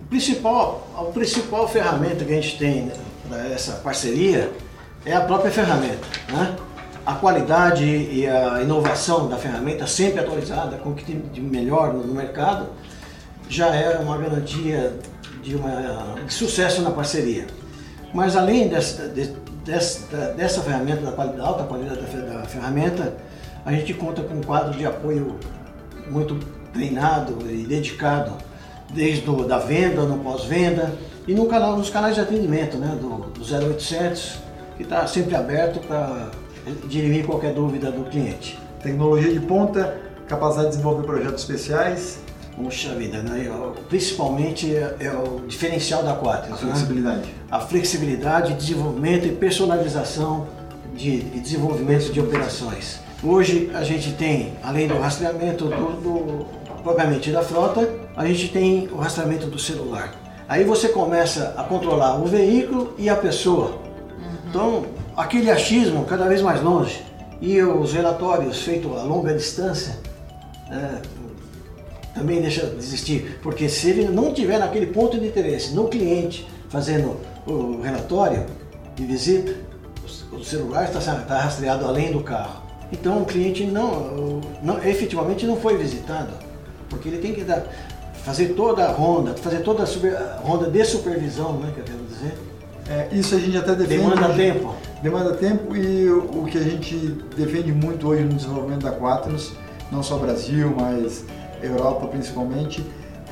O 0.00 0.06
principal, 0.08 0.86
a 0.96 1.02
principal 1.04 1.68
ferramenta 1.68 2.24
que 2.24 2.32
a 2.32 2.40
gente 2.40 2.58
tem 2.58 2.90
para 3.28 3.48
essa 3.48 3.72
parceria 3.72 4.52
é 5.04 5.12
a 5.14 5.20
própria 5.20 5.50
ferramenta. 5.50 6.06
Né? 6.32 6.56
A 7.04 7.14
qualidade 7.14 7.84
e 7.84 8.26
a 8.26 8.62
inovação 8.62 9.28
da 9.28 9.36
ferramenta, 9.36 9.86
sempre 9.86 10.20
atualizada, 10.20 10.76
com 10.76 10.90
o 10.90 10.94
que 10.94 11.04
tem 11.04 11.20
de 11.32 11.40
melhor 11.40 11.92
no 11.92 12.12
mercado, 12.12 12.68
já 13.48 13.74
é 13.74 13.96
uma 13.98 14.16
garantia 14.18 14.94
de, 15.42 15.54
uma, 15.54 16.16
de 16.26 16.32
sucesso 16.32 16.82
na 16.82 16.90
parceria. 16.90 17.46
Mas 18.12 18.34
além 18.36 18.68
dessa, 18.68 19.08
de- 19.08 19.32
dessa, 19.64 20.32
dessa 20.36 20.60
ferramenta, 20.62 21.02
da 21.02 21.12
quali- 21.12 21.40
alta 21.40 21.62
qualidade 21.64 22.00
da, 22.00 22.38
da 22.40 22.44
ferramenta, 22.46 23.14
a 23.64 23.72
gente 23.72 23.94
conta 23.94 24.22
com 24.22 24.34
um 24.34 24.42
quadro 24.42 24.76
de 24.76 24.84
apoio 24.86 25.36
muito 26.08 26.36
treinado 26.76 27.38
e 27.50 27.64
dedicado, 27.66 28.32
desde 28.92 29.28
o, 29.28 29.44
da 29.44 29.58
venda, 29.58 30.02
no 30.02 30.18
pós-venda 30.18 30.92
e 31.26 31.34
no 31.34 31.46
canal, 31.46 31.76
nos 31.76 31.90
canais 31.90 32.14
de 32.14 32.20
atendimento 32.20 32.76
né, 32.76 32.96
do, 33.00 33.30
do 33.30 33.42
0800, 33.42 34.38
que 34.76 34.82
está 34.82 35.06
sempre 35.06 35.34
aberto 35.34 35.80
para 35.86 36.30
dirimir 36.88 37.24
qualquer 37.24 37.52
dúvida 37.54 37.90
do 37.90 38.04
cliente. 38.04 38.58
Tecnologia 38.82 39.32
de 39.32 39.40
ponta, 39.40 39.96
capacidade 40.28 40.68
de 40.68 40.76
desenvolver 40.76 41.04
projetos 41.06 41.40
especiais, 41.42 42.18
Puxa 42.56 42.94
vida, 42.94 43.18
né? 43.22 43.44
Eu- 43.46 43.74
principalmente 43.86 44.74
é, 44.74 44.96
é 45.00 45.10
o 45.10 45.42
diferencial 45.46 46.02
da 46.02 46.16
Quaternos, 46.16 46.62
a 46.62 46.64
né? 46.64 46.72
flexibilidade. 46.72 47.34
a 47.50 47.60
flexibilidade, 47.60 48.54
desenvolvimento 48.54 49.26
e 49.26 49.32
personalização 49.32 50.46
de, 50.94 51.20
de 51.20 51.38
desenvolvimento 51.40 52.10
de 52.10 52.18
operações. 52.18 52.98
Hoje 53.22 53.70
a 53.74 53.82
gente 53.84 54.12
tem, 54.12 54.54
além 54.64 54.88
do 54.88 54.96
rastreamento 54.98 55.66
do, 55.66 56.00
do- 56.00 56.46
propriamente 56.86 57.32
da 57.32 57.42
frota, 57.42 57.90
a 58.16 58.24
gente 58.24 58.48
tem 58.50 58.88
o 58.92 58.96
rastreamento 58.96 59.48
do 59.48 59.58
celular. 59.58 60.14
Aí 60.48 60.62
você 60.62 60.88
começa 60.88 61.52
a 61.56 61.64
controlar 61.64 62.22
o 62.22 62.26
veículo 62.26 62.94
e 62.96 63.10
a 63.10 63.16
pessoa. 63.16 63.80
Então, 64.48 64.86
aquele 65.16 65.50
achismo 65.50 66.04
cada 66.04 66.28
vez 66.28 66.40
mais 66.40 66.62
longe 66.62 67.02
e 67.40 67.60
os 67.60 67.92
relatórios 67.92 68.62
feitos 68.62 68.96
a 68.96 69.02
longa 69.02 69.34
distância 69.34 69.98
é, 70.70 71.02
também 72.14 72.40
deixa 72.40 72.64
de 72.64 72.76
existir, 72.76 73.40
porque 73.42 73.68
se 73.68 73.90
ele 73.90 74.04
não 74.04 74.32
tiver 74.32 74.58
naquele 74.58 74.86
ponto 74.86 75.18
de 75.18 75.26
interesse 75.26 75.74
no 75.74 75.88
cliente 75.88 76.46
fazendo 76.68 77.16
o 77.48 77.80
relatório 77.82 78.46
de 78.94 79.04
visita, 79.04 79.52
o 80.30 80.44
celular 80.44 80.84
está, 80.84 81.00
está 81.00 81.40
rastreado 81.40 81.84
além 81.84 82.12
do 82.12 82.20
carro. 82.20 82.62
Então 82.92 83.22
o 83.22 83.24
cliente 83.24 83.64
não, 83.64 84.40
não 84.62 84.78
efetivamente 84.84 85.44
não 85.44 85.56
foi 85.56 85.76
visitado, 85.76 86.45
porque 86.88 87.08
ele 87.08 87.18
tem 87.18 87.32
que 87.34 87.42
dar, 87.42 87.64
fazer 88.24 88.48
toda 88.54 88.84
a 88.84 88.90
ronda, 88.92 89.34
fazer 89.34 89.58
toda 89.60 89.82
a, 89.82 89.86
super- 89.86 90.16
a 90.16 90.40
ronda 90.42 90.68
de 90.70 90.84
supervisão, 90.84 91.54
né, 91.58 91.70
que 91.74 91.80
eu 91.80 91.84
quero 91.84 91.98
dizer, 92.08 92.34
É, 92.88 93.08
isso 93.12 93.34
a 93.34 93.38
gente 93.40 93.56
até 93.58 93.74
defende. 93.74 94.02
demanda 94.02 94.28
tempo. 94.34 94.74
Demanda 95.02 95.32
tempo 95.34 95.74
e 95.76 96.08
o 96.08 96.42
o 96.42 96.44
que 96.46 96.56
a 96.58 96.62
gente 96.62 96.94
defende 97.36 97.72
muito 97.72 98.06
hoje 98.08 98.22
no 98.22 98.34
desenvolvimento 98.34 98.84
da 98.84 98.92
Quaternos, 98.92 99.52
não 99.90 100.02
só 100.02 100.16
Brasil, 100.18 100.72
mas 100.78 101.24
Europa 101.62 102.06
principalmente, 102.06 102.84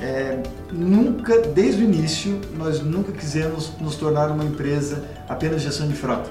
é, 0.03 0.38
nunca, 0.73 1.38
desde 1.40 1.83
o 1.83 1.85
início, 1.85 2.40
nós 2.57 2.81
nunca 2.81 3.12
quisemos 3.12 3.71
nos 3.81 3.95
tornar 3.95 4.29
uma 4.31 4.45
empresa 4.45 5.05
apenas 5.29 5.61
de 5.62 5.69
gestão 5.69 5.87
de 5.87 5.95
frota. 5.95 6.31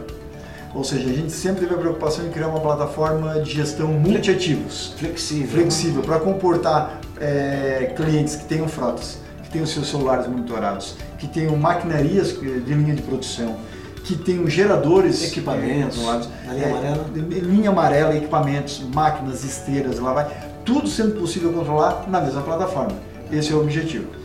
Ou 0.73 0.83
seja, 0.83 1.07
a 1.07 1.13
gente 1.13 1.31
sempre 1.31 1.61
teve 1.61 1.75
a 1.75 1.77
preocupação 1.77 2.25
em 2.25 2.29
criar 2.29 2.47
uma 2.47 2.59
plataforma 2.59 3.39
de 3.41 3.51
gestão 3.51 3.89
multiativos, 3.89 4.95
Flexível. 4.97 5.47
flexível, 5.47 6.01
para 6.01 6.19
comportar 6.19 6.99
é, 7.21 7.93
clientes 7.95 8.35
que 8.35 8.45
tenham 8.45 8.67
frotas, 8.67 9.19
que 9.43 9.49
tenham 9.49 9.67
seus 9.67 9.87
celulares 9.87 10.25
monitorados, 10.27 10.95
que 11.19 11.27
tenham 11.27 11.55
maquinarias 11.55 12.33
de 12.39 12.73
linha 12.73 12.95
de 12.95 13.03
produção, 13.03 13.55
que 14.03 14.17
tenham 14.17 14.49
geradores 14.49 15.23
equipamentos, 15.23 15.99
é, 15.99 16.53
linha 16.53 16.67
amarela, 16.67 17.05
linha 17.13 17.69
amarela, 17.69 18.15
equipamentos, 18.15 18.83
máquinas, 18.93 19.43
esteiras, 19.43 19.99
lá 19.99 20.11
vai, 20.11 20.27
tudo 20.65 20.87
sendo 20.89 21.19
possível 21.19 21.53
controlar 21.53 22.05
na 22.09 22.19
mesma 22.19 22.41
plataforma. 22.41 22.93
Esse 23.31 23.51
é 23.51 23.55
o 23.55 23.61
objetivo. 23.61 24.22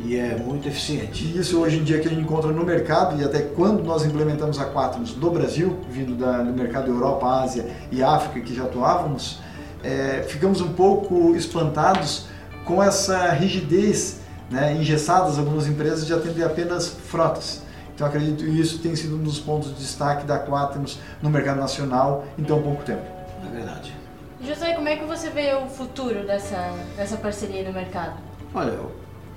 E 0.00 0.16
é 0.16 0.36
muito 0.36 0.68
eficiente. 0.68 1.24
E 1.24 1.38
isso 1.38 1.58
hoje 1.58 1.78
em 1.78 1.84
dia 1.84 1.98
que 1.98 2.06
a 2.06 2.10
gente 2.10 2.22
encontra 2.22 2.52
no 2.52 2.64
mercado 2.64 3.20
e 3.20 3.24
até 3.24 3.40
quando 3.42 3.82
nós 3.82 4.04
implementamos 4.04 4.58
a 4.58 4.66
Quaternos 4.66 5.16
no 5.16 5.30
Brasil, 5.30 5.76
vindo 5.90 6.14
da, 6.14 6.38
do 6.42 6.52
mercado 6.52 6.90
Europa, 6.90 7.26
Ásia 7.26 7.66
e 7.90 8.02
África 8.02 8.40
que 8.40 8.54
já 8.54 8.64
atuávamos, 8.64 9.40
é, 9.82 10.24
ficamos 10.28 10.60
um 10.60 10.72
pouco 10.72 11.34
espantados 11.34 12.26
com 12.64 12.82
essa 12.82 13.32
rigidez, 13.32 14.20
né, 14.50 14.74
engessadas 14.74 15.38
algumas 15.38 15.66
empresas 15.66 16.06
de 16.06 16.14
atender 16.14 16.44
apenas 16.44 16.88
frotas. 16.88 17.62
Então 17.94 18.06
acredito 18.06 18.44
que 18.44 18.60
isso 18.60 18.78
tem 18.78 18.94
sido 18.94 19.16
um 19.16 19.22
dos 19.22 19.40
pontos 19.40 19.70
de 19.70 19.80
destaque 19.80 20.24
da 20.24 20.38
Quaternos 20.38 21.00
no 21.20 21.28
mercado 21.28 21.58
nacional 21.58 22.24
em 22.38 22.44
tão 22.44 22.62
pouco 22.62 22.84
tempo. 22.84 23.02
É 23.44 23.56
verdade. 23.56 23.92
José, 24.40 24.74
como 24.74 24.86
é 24.86 24.94
que 24.94 25.04
você 25.04 25.30
vê 25.30 25.52
o 25.54 25.66
futuro 25.66 26.24
dessa, 26.24 26.72
dessa 26.96 27.16
parceria 27.16 27.64
no 27.64 27.72
mercado? 27.72 28.16
Olha, 28.54 28.72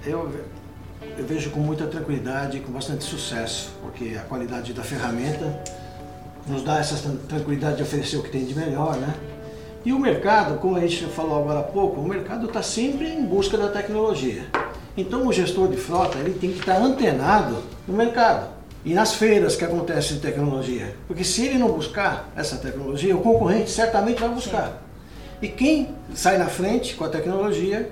eu, 0.05 0.31
eu, 1.17 1.25
vejo 1.25 1.51
com 1.51 1.59
muita 1.59 1.85
tranquilidade 1.85 2.57
e 2.57 2.59
com 2.61 2.71
bastante 2.71 3.03
sucesso, 3.03 3.71
porque 3.81 4.17
a 4.17 4.21
qualidade 4.21 4.73
da 4.73 4.83
ferramenta 4.83 5.61
nos 6.47 6.63
dá 6.63 6.79
essa 6.79 6.97
tranquilidade 7.27 7.77
de 7.77 7.83
oferecer 7.83 8.17
o 8.17 8.23
que 8.23 8.29
tem 8.29 8.45
de 8.45 8.55
melhor, 8.55 8.97
né? 8.97 9.13
E 9.83 9.93
o 9.93 9.99
mercado, 9.99 10.59
como 10.59 10.75
a 10.75 10.79
gente 10.81 11.05
falou 11.05 11.39
agora 11.39 11.59
há 11.59 11.63
pouco, 11.63 11.99
o 11.99 12.07
mercado 12.07 12.47
está 12.47 12.61
sempre 12.61 13.07
em 13.07 13.25
busca 13.25 13.57
da 13.57 13.67
tecnologia. 13.67 14.45
Então 14.95 15.27
o 15.27 15.33
gestor 15.33 15.69
de 15.69 15.77
frota 15.77 16.19
ele 16.19 16.33
tem 16.33 16.51
que 16.51 16.59
estar 16.59 16.77
antenado 16.77 17.57
no 17.87 17.95
mercado 17.95 18.47
e 18.83 18.93
nas 18.93 19.15
feiras 19.15 19.55
que 19.55 19.63
acontecem 19.63 20.17
de 20.17 20.21
tecnologia. 20.21 20.95
Porque 21.07 21.23
se 21.23 21.45
ele 21.45 21.57
não 21.57 21.71
buscar 21.71 22.31
essa 22.35 22.57
tecnologia, 22.57 23.15
o 23.15 23.21
concorrente 23.21 23.71
certamente 23.71 24.19
vai 24.19 24.29
buscar. 24.29 24.81
E 25.41 25.47
quem 25.47 25.95
sai 26.13 26.37
na 26.37 26.47
frente 26.47 26.93
com 26.95 27.03
a 27.03 27.09
tecnologia 27.09 27.89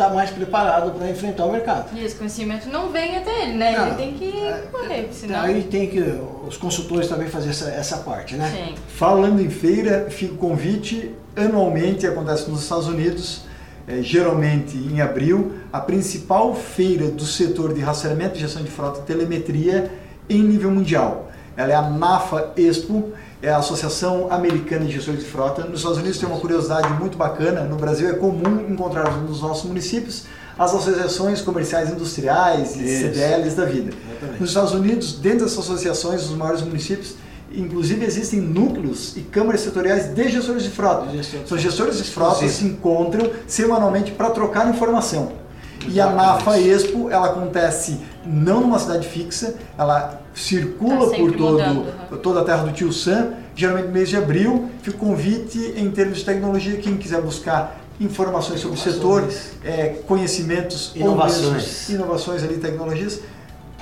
está 0.00 0.08
mais 0.08 0.30
preparado 0.30 0.92
para 0.92 1.10
enfrentar 1.10 1.44
o 1.44 1.52
mercado. 1.52 1.94
E 1.94 2.02
esse 2.02 2.14
conhecimento 2.14 2.68
não 2.70 2.90
vem 2.90 3.18
até 3.18 3.42
ele, 3.42 3.52
né? 3.58 3.76
Não, 3.76 3.86
ele 3.88 3.96
tem 3.96 4.14
que 4.14 4.38
é, 4.38 4.68
correr, 4.72 5.08
senão... 5.12 5.40
Aí 5.42 5.62
tem 5.64 5.88
que 5.88 6.00
os 6.46 6.56
consultores 6.56 7.06
também 7.06 7.28
fazer 7.28 7.50
essa, 7.50 7.68
essa 7.70 7.98
parte, 7.98 8.34
né? 8.34 8.50
Sim. 8.50 8.74
Falando 8.96 9.42
em 9.42 9.50
feira, 9.50 10.06
fica 10.08 10.32
o 10.32 10.38
convite, 10.38 11.14
anualmente 11.36 12.06
acontece 12.06 12.50
nos 12.50 12.62
Estados 12.62 12.88
Unidos, 12.88 13.42
é, 13.86 14.00
geralmente 14.00 14.76
em 14.76 15.02
abril, 15.02 15.52
a 15.70 15.80
principal 15.80 16.54
feira 16.54 17.08
do 17.08 17.26
setor 17.26 17.74
de 17.74 17.80
rastreamento 17.80 18.36
e 18.36 18.40
gestão 18.40 18.62
de 18.62 18.70
frota 18.70 19.00
e 19.00 19.02
telemetria 19.02 19.90
em 20.28 20.42
nível 20.42 20.70
mundial. 20.70 21.30
Ela 21.56 21.72
é 21.72 21.74
a 21.74 21.82
NAFA 21.82 22.52
Expo, 22.56 23.12
é 23.42 23.50
a 23.50 23.56
Associação 23.56 24.28
Americana 24.30 24.84
de 24.84 24.92
Gestores 24.92 25.20
de 25.20 25.26
Frota. 25.26 25.64
Nos 25.64 25.80
Estados 25.80 25.98
Unidos 25.98 26.18
tem 26.18 26.28
uma 26.28 26.38
curiosidade 26.38 26.88
muito 26.94 27.16
bacana, 27.16 27.62
no 27.62 27.76
Brasil 27.76 28.08
é 28.08 28.12
comum 28.12 28.66
encontrar 28.68 29.10
nos 29.22 29.40
nossos 29.40 29.64
municípios 29.64 30.24
as 30.58 30.74
associações 30.74 31.40
comerciais 31.40 31.90
industriais 31.90 32.76
e 32.76 32.84
Isso. 32.84 33.14
CDLs 33.14 33.56
da 33.56 33.64
vida. 33.64 33.92
Exatamente. 34.10 34.40
Nos 34.40 34.50
Estados 34.50 34.72
Unidos, 34.72 35.12
dentro 35.14 35.44
dessas 35.44 35.58
associações, 35.58 36.24
os 36.24 36.36
maiores 36.36 36.60
municípios, 36.60 37.14
inclusive 37.50 38.04
existem 38.04 38.40
núcleos 38.40 39.16
e 39.16 39.22
câmaras 39.22 39.62
setoriais 39.62 40.14
de 40.14 40.28
gestores 40.28 40.62
de 40.62 40.70
frota. 40.70 41.08
Então, 41.34 41.56
gestores 41.56 41.96
de 41.96 42.04
frota 42.04 42.46
se 42.46 42.66
encontram 42.66 43.30
semanalmente 43.46 44.12
para 44.12 44.28
trocar 44.30 44.68
informação. 44.68 45.39
E 45.88 46.00
a 46.00 46.10
NAFA 46.10 46.58
Expo, 46.58 47.10
ela 47.10 47.28
acontece 47.28 48.00
não 48.24 48.60
numa 48.60 48.78
cidade 48.78 49.08
fixa, 49.08 49.56
ela 49.78 50.20
circula 50.34 51.10
tá 51.10 51.16
por 51.16 51.32
todo, 51.32 51.52
mudando, 51.52 52.22
toda 52.22 52.40
a 52.40 52.44
terra 52.44 52.64
do 52.64 52.72
Tio 52.72 52.92
Sam, 52.92 53.32
geralmente 53.54 53.86
no 53.86 53.92
mês 53.92 54.08
de 54.08 54.16
abril. 54.16 54.70
Fica 54.82 54.96
o 54.96 55.00
convite 55.00 55.58
em 55.76 55.90
termos 55.90 56.18
de 56.18 56.24
tecnologia, 56.24 56.76
quem 56.76 56.96
quiser 56.96 57.20
buscar 57.20 57.80
informações 58.00 58.60
sobre 58.60 58.78
o 58.78 58.80
setor, 58.80 59.28
é, 59.64 60.00
conhecimentos, 60.06 60.92
inovações. 60.94 61.88
inovações 61.88 62.42
ali, 62.42 62.58
tecnologias, 62.58 63.20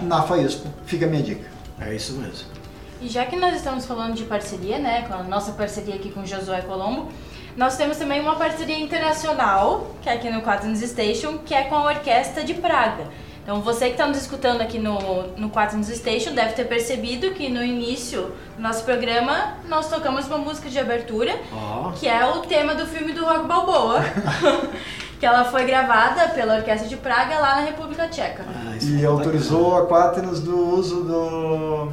na 0.01 0.23
Faespo. 0.23 0.69
Fica 0.87 1.07
a 1.07 1.09
minha 1.09 1.23
dica. 1.23 1.45
É 1.81 1.95
isso 1.95 2.15
mesmo. 2.15 2.49
E 3.01 3.09
já 3.09 3.25
que 3.27 3.37
nós 3.37 3.55
estamos 3.55 3.87
falando 3.87 4.15
de 4.15 4.25
parceria, 4.25 4.79
né, 4.79 5.03
com 5.03 5.15
a 5.15 5.23
nossa 5.23 5.53
parceria 5.53 5.95
aqui 5.95 6.11
com 6.11 6.27
Josué 6.27 6.63
Colombo, 6.63 7.09
nós 7.59 7.77
temos 7.77 7.97
também 7.97 8.21
uma 8.21 8.37
parceria 8.37 8.79
internacional, 8.79 9.89
que 10.01 10.09
é 10.09 10.13
aqui 10.13 10.31
no 10.31 10.43
Quaternos 10.43 10.79
Station, 10.79 11.39
que 11.39 11.53
é 11.53 11.65
com 11.65 11.75
a 11.75 11.87
Orquestra 11.87 12.45
de 12.45 12.55
Praga. 12.55 13.09
Então 13.43 13.61
você 13.63 13.87
que 13.87 13.93
está 13.93 14.07
nos 14.07 14.19
escutando 14.19 14.61
aqui 14.61 14.79
no, 14.79 15.27
no 15.37 15.51
Quatro 15.51 15.77
News 15.77 15.89
Station 15.89 16.35
deve 16.35 16.53
ter 16.53 16.69
percebido 16.69 17.33
que 17.33 17.49
no 17.49 17.65
início 17.65 18.31
do 18.57 18.63
nosso 18.63 18.85
programa 18.85 19.55
nós 19.69 19.89
tocamos 19.89 20.27
uma 20.27 20.39
música 20.39 20.69
de 20.71 20.79
abertura, 20.79 21.35
oh. 21.53 21.91
que 21.93 22.07
é 22.07 22.25
o 22.27 22.43
tema 22.43 22.77
do 22.77 22.87
filme 22.87 23.13
do 23.13 23.25
Rock 23.25 23.49
Balboa. 23.49 24.03
que 25.19 25.27
ela 25.27 25.45
foi 25.45 25.65
gravada 25.65 26.29
pela 26.29 26.59
Orquestra 26.59 26.89
de 26.89 26.97
Praga 26.97 27.41
lá 27.41 27.57
na 27.57 27.63
República 27.63 28.07
Tcheca. 28.07 28.45
Ah, 28.47 28.77
e 28.81 29.03
é 29.03 29.07
autorizou 29.07 29.77
a 29.77 29.87
Quaternos 29.89 30.39
do 30.41 30.57
uso 30.57 31.03
do, 31.03 31.93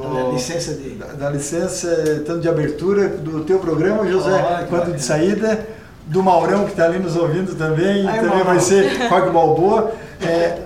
do 0.00 0.14
da 0.14 0.30
licença 0.30 0.74
de 0.74 0.90
da, 0.90 1.06
da, 1.06 1.30
licença 1.30 2.22
tanto 2.26 2.40
de 2.40 2.48
abertura 2.48 3.08
do 3.08 3.44
teu 3.44 3.58
programa 3.58 4.06
José 4.06 4.62
oh, 4.62 4.66
quanto 4.66 4.92
de 4.92 5.02
saída 5.02 5.66
do 6.06 6.22
Maurão 6.22 6.64
que 6.64 6.72
está 6.72 6.84
ali 6.84 6.98
nos 6.98 7.16
ouvindo 7.16 7.54
também 7.54 8.06
Ai, 8.06 8.16
também 8.16 8.30
Maurão. 8.30 8.44
vai 8.44 8.60
ser 8.60 9.08
Rock 9.08 9.30
Balboa 9.30 9.92
é, 10.20 10.58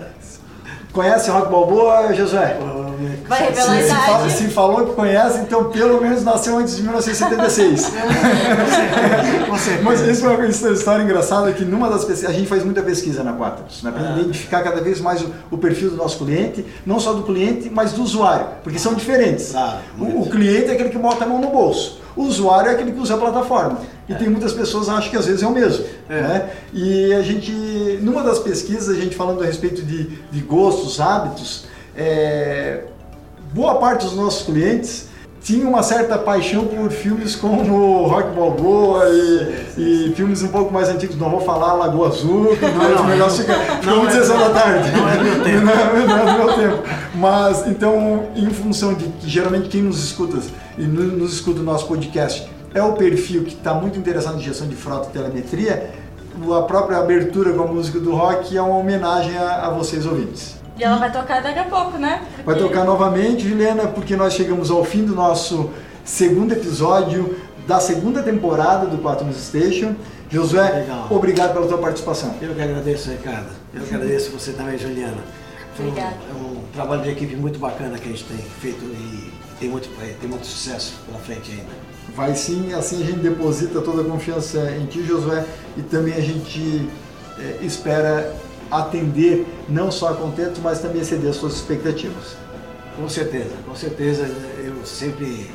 conhece 0.93 1.31
Rock 1.31 1.51
Balboa, 1.51 2.13
Josué? 2.13 2.59
Vai 3.29 3.45
revelar 3.45 3.77
se, 3.77 3.83
se, 3.83 3.95
fala, 3.95 4.31
se, 4.31 4.49
falou 4.49 4.87
que 4.87 4.95
conhece, 4.95 5.39
então 5.41 5.65
pelo 5.71 6.01
menos 6.01 6.25
nasceu 6.25 6.57
antes 6.57 6.77
de 6.77 6.83
1976. 6.83 7.93
Mas 9.83 10.01
isso 10.01 10.27
é 10.27 10.31
uma 10.31 10.47
história 10.47 11.03
engraçada 11.03 11.53
que 11.53 11.65
numa 11.65 11.91
das 11.91 12.05
pesquisas, 12.05 12.31
a 12.31 12.33
gente 12.33 12.49
faz 12.49 12.65
muita 12.65 12.83
pesquisa 12.83 13.23
na 13.23 13.35
Quaternos, 13.35 13.83
né, 13.83 13.91
para 13.91 14.15
ah. 14.15 14.19
identificar 14.19 14.63
cada 14.63 14.81
vez 14.81 15.01
mais 15.01 15.21
o, 15.21 15.31
o, 15.51 15.59
perfil 15.59 15.91
do 15.91 15.97
nosso 15.97 16.25
cliente, 16.25 16.65
não 16.87 16.99
só 16.99 17.13
do 17.13 17.23
cliente, 17.23 17.71
mas 17.71 17.93
do 17.93 18.03
usuário, 18.03 18.47
porque 18.65 18.79
são 18.79 18.95
diferentes. 18.95 19.55
Ah, 19.55 19.81
o, 19.99 20.23
o 20.23 20.31
cliente 20.31 20.71
é 20.71 20.73
aquele 20.73 20.89
que 20.89 20.99
bota 20.99 21.25
a 21.25 21.29
mão 21.29 21.41
no 21.41 21.51
bolso. 21.51 22.01
O 22.17 22.25
usuário 22.25 22.71
é 22.71 22.75
aquele 22.75 22.93
que 22.93 22.99
usa 22.99 23.15
a 23.15 23.19
plataforma. 23.19 23.79
E 24.09 24.13
é. 24.13 24.17
tem 24.17 24.29
muitas 24.29 24.53
pessoas 24.53 24.87
que 24.87 24.91
acham 24.91 25.11
que 25.11 25.17
às 25.17 25.27
vezes 25.27 25.43
é 25.43 25.47
o 25.47 25.53
mesmo. 25.53 25.85
É. 26.09 26.21
Né? 26.21 26.51
E 26.73 27.13
a 27.13 27.23
gente, 27.23 27.53
numa 28.03 28.25
das 28.25 28.41
pesquisas, 28.41 28.89
a 28.89 28.99
gente 28.99 29.15
falando 29.15 29.43
a 29.43 29.47
respeito 29.47 29.83
de, 29.83 30.19
de 30.29 30.41
gostos, 30.41 31.01
hábitos, 31.01 31.67
é, 31.97 32.85
boa 33.53 33.77
parte 33.77 34.05
dos 34.05 34.15
nossos 34.15 34.43
clientes 34.45 35.09
tinha 35.43 35.67
uma 35.67 35.83
certa 35.83 36.19
paixão 36.19 36.67
por 36.67 36.91
filmes 36.91 37.37
como 37.37 38.07
Rock 38.07 38.35
Balboa 38.35 39.09
e, 39.09 39.67
e, 39.79 40.13
filmes 40.15 40.43
um 40.43 40.49
pouco 40.49 40.73
mais 40.73 40.89
antigos. 40.89 41.17
Não 41.17 41.31
vou 41.31 41.41
falar 41.41 41.75
Lagoa 41.75 42.09
Azul, 42.09 42.57
que 42.57 42.67
não, 42.67 42.95
não, 42.97 43.07
melhor 43.07 43.31
fica, 43.31 43.55
fica 43.55 43.95
muito 43.95 44.11
é, 44.11 44.21
sessão 44.21 44.39
da 44.39 44.51
tarde. 44.51 44.91
Não 44.91 45.09
é 45.09 45.17
do 45.17 45.25
meu 45.25 45.45
tempo. 45.45 45.65
Não 45.65 45.73
é, 45.73 46.07
não 46.07 46.19
é 46.19 46.33
do 46.33 46.45
meu 46.45 46.53
tempo. 46.55 46.83
Mas, 47.15 47.67
então, 47.67 48.27
em 48.35 48.51
função 48.51 48.95
de 48.95 49.05
que 49.05 49.29
geralmente 49.29 49.69
quem 49.69 49.83
nos 49.83 50.03
escuta 50.05 50.39
e 50.77 50.83
nos 50.83 51.33
escuta 51.33 51.61
o 51.61 51.65
nosso 51.65 51.87
podcast 51.87 52.49
é 52.75 52.83
o 52.83 52.93
perfil 52.93 53.45
que 53.45 53.55
está 53.55 53.73
muito 53.73 53.99
interessado 53.99 54.39
em 54.39 54.43
gestão 54.43 54.67
de 54.67 54.77
frota 54.77 55.09
e 55.09 55.13
telemetria, 55.13 55.91
a 56.57 56.63
própria 56.63 56.99
abertura 56.99 57.53
com 57.53 57.63
a 57.63 57.67
música 57.67 57.99
do 57.99 58.15
rock 58.15 58.57
é 58.57 58.61
uma 58.61 58.77
homenagem 58.77 59.37
a, 59.37 59.67
a 59.67 59.71
vocês 59.71 60.05
ouvintes. 60.05 60.58
E 60.79 60.85
ela 60.85 60.97
vai 60.97 61.11
tocar 61.11 61.43
daqui 61.43 61.59
a 61.59 61.65
pouco, 61.65 61.99
né? 61.99 62.23
Porque... 62.29 62.43
Vai 62.45 62.57
tocar 62.57 62.85
novamente, 62.85 63.49
Juliana, 63.49 63.89
porque 63.89 64.15
nós 64.15 64.35
chegamos 64.35 64.71
ao 64.71 64.85
fim 64.85 65.05
do 65.05 65.15
nosso 65.15 65.71
segundo 66.05 66.53
episódio 66.53 67.37
da 67.67 67.81
segunda 67.81 68.23
temporada 68.23 68.87
do 68.87 68.97
Quatro 68.99 69.27
News 69.27 69.37
Station. 69.37 69.95
Josué, 70.31 70.71
Legal. 70.71 71.07
obrigado 71.11 71.53
pela 71.53 71.67
tua 71.67 71.79
participação. 71.79 72.35
Eu 72.41 72.55
que 72.55 72.63
agradeço, 72.63 73.11
Ricardo. 73.11 73.49
Eu 73.75 73.83
que 73.83 73.95
agradeço 73.95 74.31
você 74.31 74.53
também, 74.53 74.79
Juliana. 74.79 75.19
Obrigada. 75.79 76.17
Um, 76.35 76.39
é 76.39 76.59
um 76.59 76.63
trabalho 76.73 77.03
de 77.03 77.11
equipe 77.11 77.35
muito 77.35 77.59
bacana 77.59 77.99
que 77.99 78.09
a 78.09 78.13
gente 78.13 78.25
tem 78.25 78.39
feito 78.61 78.85
e 78.85 79.33
tem 79.59 79.69
muito, 79.69 79.89
tem 80.21 80.29
muito 80.29 80.47
sucesso 80.47 80.95
pela 81.07 81.19
frente 81.19 81.51
ainda. 81.51 81.73
Vai 82.15 82.35
sim, 82.35 82.73
assim 82.73 83.03
a 83.03 83.07
gente 83.07 83.19
deposita 83.19 83.81
toda 83.81 84.03
a 84.03 84.05
confiança 84.05 84.71
em 84.71 84.87
ti, 84.87 85.03
Josué, 85.03 85.45
e 85.77 85.83
também 85.83 86.15
a 86.15 86.21
gente 86.21 86.89
é, 87.39 87.65
espera 87.65 88.35
atender 88.71 89.47
não 89.69 89.91
só 89.91 90.11
a 90.11 90.15
contento, 90.15 90.61
mas 90.63 90.81
também 90.81 91.03
exceder 91.03 91.31
as 91.31 91.37
suas 91.37 91.55
expectativas. 91.55 92.37
Com 92.97 93.09
certeza, 93.09 93.55
com 93.67 93.75
certeza. 93.75 94.27
Eu 94.59 94.85
sempre 94.85 95.51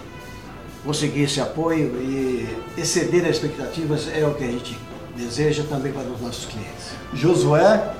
consegui 0.83 1.23
esse 1.23 1.39
apoio 1.39 1.95
e 2.01 2.47
exceder 2.77 3.23
as 3.25 3.31
expectativas 3.31 4.07
é 4.13 4.25
o 4.25 4.33
que 4.33 4.43
a 4.43 4.47
gente 4.47 4.77
deseja 5.15 5.63
também 5.69 5.91
para 5.91 6.03
os 6.03 6.21
nossos 6.21 6.45
clientes. 6.45 6.91
Josué, 7.13 7.93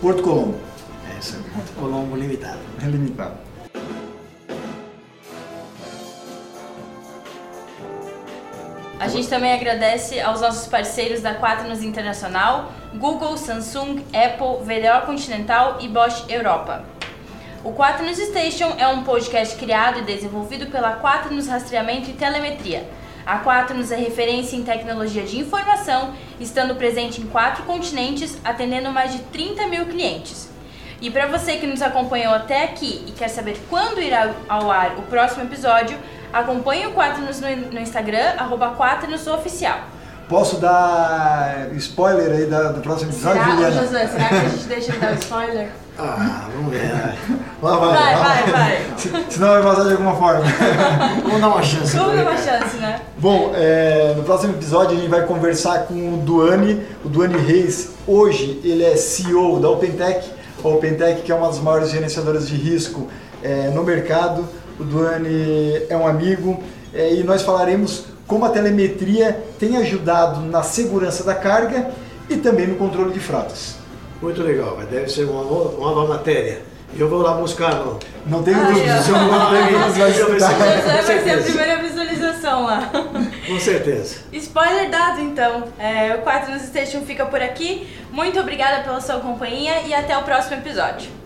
Porto 0.00 0.22
Colombo. 0.22 0.58
É 1.14 1.18
isso, 1.18 1.36
Porto 1.54 1.72
Colombo 1.78 2.16
Limitado. 2.16 2.58
É 2.82 2.86
limitado. 2.86 3.50
A 8.98 9.08
gente 9.08 9.28
também 9.28 9.52
agradece 9.54 10.20
aos 10.20 10.42
nossos 10.42 10.66
parceiros 10.68 11.22
da 11.22 11.34
Quaternos 11.34 11.82
Internacional, 11.82 12.70
Google, 12.94 13.36
Samsung, 13.36 14.04
Apple, 14.12 14.64
VDO 14.64 15.06
Continental 15.06 15.78
e 15.80 15.86
Bosch 15.86 16.24
Europa. 16.28 16.84
O 17.62 17.72
Quaternos 17.72 18.18
Station 18.18 18.74
é 18.78 18.88
um 18.88 19.04
podcast 19.04 19.56
criado 19.56 20.00
e 20.00 20.02
desenvolvido 20.02 20.66
pela 20.66 20.96
Quaternos 20.96 21.46
Rastreamento 21.46 22.10
e 22.10 22.14
Telemetria. 22.14 22.88
A 23.24 23.38
Quaternos 23.38 23.92
é 23.92 23.96
referência 23.96 24.56
em 24.56 24.64
tecnologia 24.64 25.22
de 25.22 25.38
informação, 25.38 26.14
estando 26.40 26.74
presente 26.74 27.20
em 27.20 27.26
quatro 27.26 27.62
continentes, 27.62 28.36
atendendo 28.44 28.90
mais 28.90 29.12
de 29.12 29.20
30 29.20 29.68
mil 29.68 29.86
clientes. 29.86 30.48
E 31.00 31.10
para 31.10 31.26
você 31.26 31.58
que 31.58 31.66
nos 31.68 31.82
acompanhou 31.82 32.34
até 32.34 32.64
aqui 32.64 33.04
e 33.06 33.12
quer 33.12 33.28
saber 33.28 33.56
quando 33.70 34.02
irá 34.02 34.34
ao 34.48 34.68
ar 34.68 34.98
o 34.98 35.02
próximo 35.02 35.44
episódio, 35.44 35.96
acompanhe 36.32 36.88
o 36.88 36.92
Quaternos 36.92 37.40
no, 37.40 37.56
no 37.56 37.78
Instagram, 37.78 38.34
arroba 38.36 38.76
Oficial. 39.38 39.78
Posso 40.30 40.58
dar 40.58 41.70
spoiler 41.74 42.30
aí 42.30 42.46
da, 42.46 42.70
do 42.70 42.80
próximo 42.80 43.10
episódio, 43.10 43.42
será, 43.42 43.52
Juliana? 43.52 43.82
Josué, 43.82 44.06
será 44.06 44.28
que 44.28 44.34
a 44.34 44.48
gente 44.48 44.64
deixa 44.68 44.92
ele 44.92 45.00
dar 45.00 45.10
o 45.10 45.14
spoiler? 45.14 45.68
Ah, 45.98 46.48
vamos 46.54 46.72
ver. 46.72 46.88
Lá 47.60 47.76
vai, 47.76 47.92
Vai, 47.92 48.14
lá 48.14 48.22
vai, 48.22 48.52
vai. 48.52 48.86
Senão 49.28 49.48
vai 49.48 49.62
vazar 49.62 49.86
de 49.86 49.90
alguma 49.90 50.14
forma. 50.14 50.44
Vamos 51.24 51.40
dar 51.40 51.48
uma 51.48 51.62
chance. 51.64 51.96
Vamos 51.96 52.14
dar 52.14 52.22
uma 52.22 52.36
chance, 52.36 52.76
né? 52.76 53.00
Bom, 53.18 53.50
é, 53.56 54.14
no 54.16 54.22
próximo 54.22 54.52
episódio 54.54 54.96
a 54.96 55.00
gente 55.00 55.10
vai 55.10 55.26
conversar 55.26 55.86
com 55.86 56.14
o 56.14 56.16
Duane, 56.18 56.80
o 57.04 57.08
Duane 57.08 57.36
Reis. 57.36 57.90
Hoje 58.06 58.60
ele 58.62 58.84
é 58.84 58.94
CEO 58.94 59.58
da 59.58 59.68
OpenTech, 59.68 60.30
a 60.62 60.68
OpenTech 60.68 61.22
que 61.22 61.32
é 61.32 61.34
uma 61.34 61.48
das 61.48 61.58
maiores 61.58 61.90
gerenciadoras 61.90 62.46
de 62.46 62.54
risco 62.54 63.08
é, 63.42 63.68
no 63.74 63.82
mercado. 63.82 64.48
O 64.78 64.84
Duane 64.84 65.82
é 65.88 65.96
um 65.96 66.06
amigo 66.06 66.62
é, 66.94 67.14
e 67.14 67.24
nós 67.24 67.42
falaremos 67.42 68.09
como 68.30 68.44
a 68.44 68.50
telemetria 68.50 69.44
tem 69.58 69.76
ajudado 69.76 70.42
na 70.42 70.62
segurança 70.62 71.24
da 71.24 71.34
carga 71.34 71.90
e 72.28 72.36
também 72.36 72.68
no 72.68 72.76
controle 72.76 73.12
de 73.12 73.18
fratas. 73.18 73.74
Muito 74.22 74.40
legal, 74.40 74.76
vai. 74.76 74.86
deve 74.86 75.08
ser 75.08 75.24
uma, 75.24 75.42
uma 75.42 75.90
nova 75.90 76.14
matéria. 76.14 76.62
Eu 76.96 77.08
vou 77.08 77.22
lá 77.22 77.34
buscar 77.34 77.74
no. 77.74 77.98
Não 78.26 78.40
tenho 78.44 78.64
dúvida, 78.66 79.00
o 79.00 79.02
seu 79.02 79.16
nome 79.16 79.30
vai 79.30 79.62
Ai, 79.62 80.10
escutar. 80.10 80.38
Josué 80.38 81.02
vai 81.02 81.22
ser 81.24 81.30
a 81.30 81.42
primeira 81.42 81.82
visualização 81.82 82.66
lá. 82.66 82.90
Com 83.48 83.58
certeza. 83.58 84.18
Spoiler 84.32 84.90
dado, 84.90 85.20
então. 85.20 85.64
É, 85.76 86.14
o 86.14 86.18
4 86.22 86.52
News 86.52 86.62
Station 86.62 87.00
fica 87.02 87.26
por 87.26 87.42
aqui. 87.42 87.88
Muito 88.12 88.38
obrigada 88.38 88.84
pela 88.84 89.00
sua 89.00 89.18
companhia 89.18 89.82
e 89.82 89.92
até 89.92 90.16
o 90.16 90.22
próximo 90.22 90.54
episódio. 90.54 91.19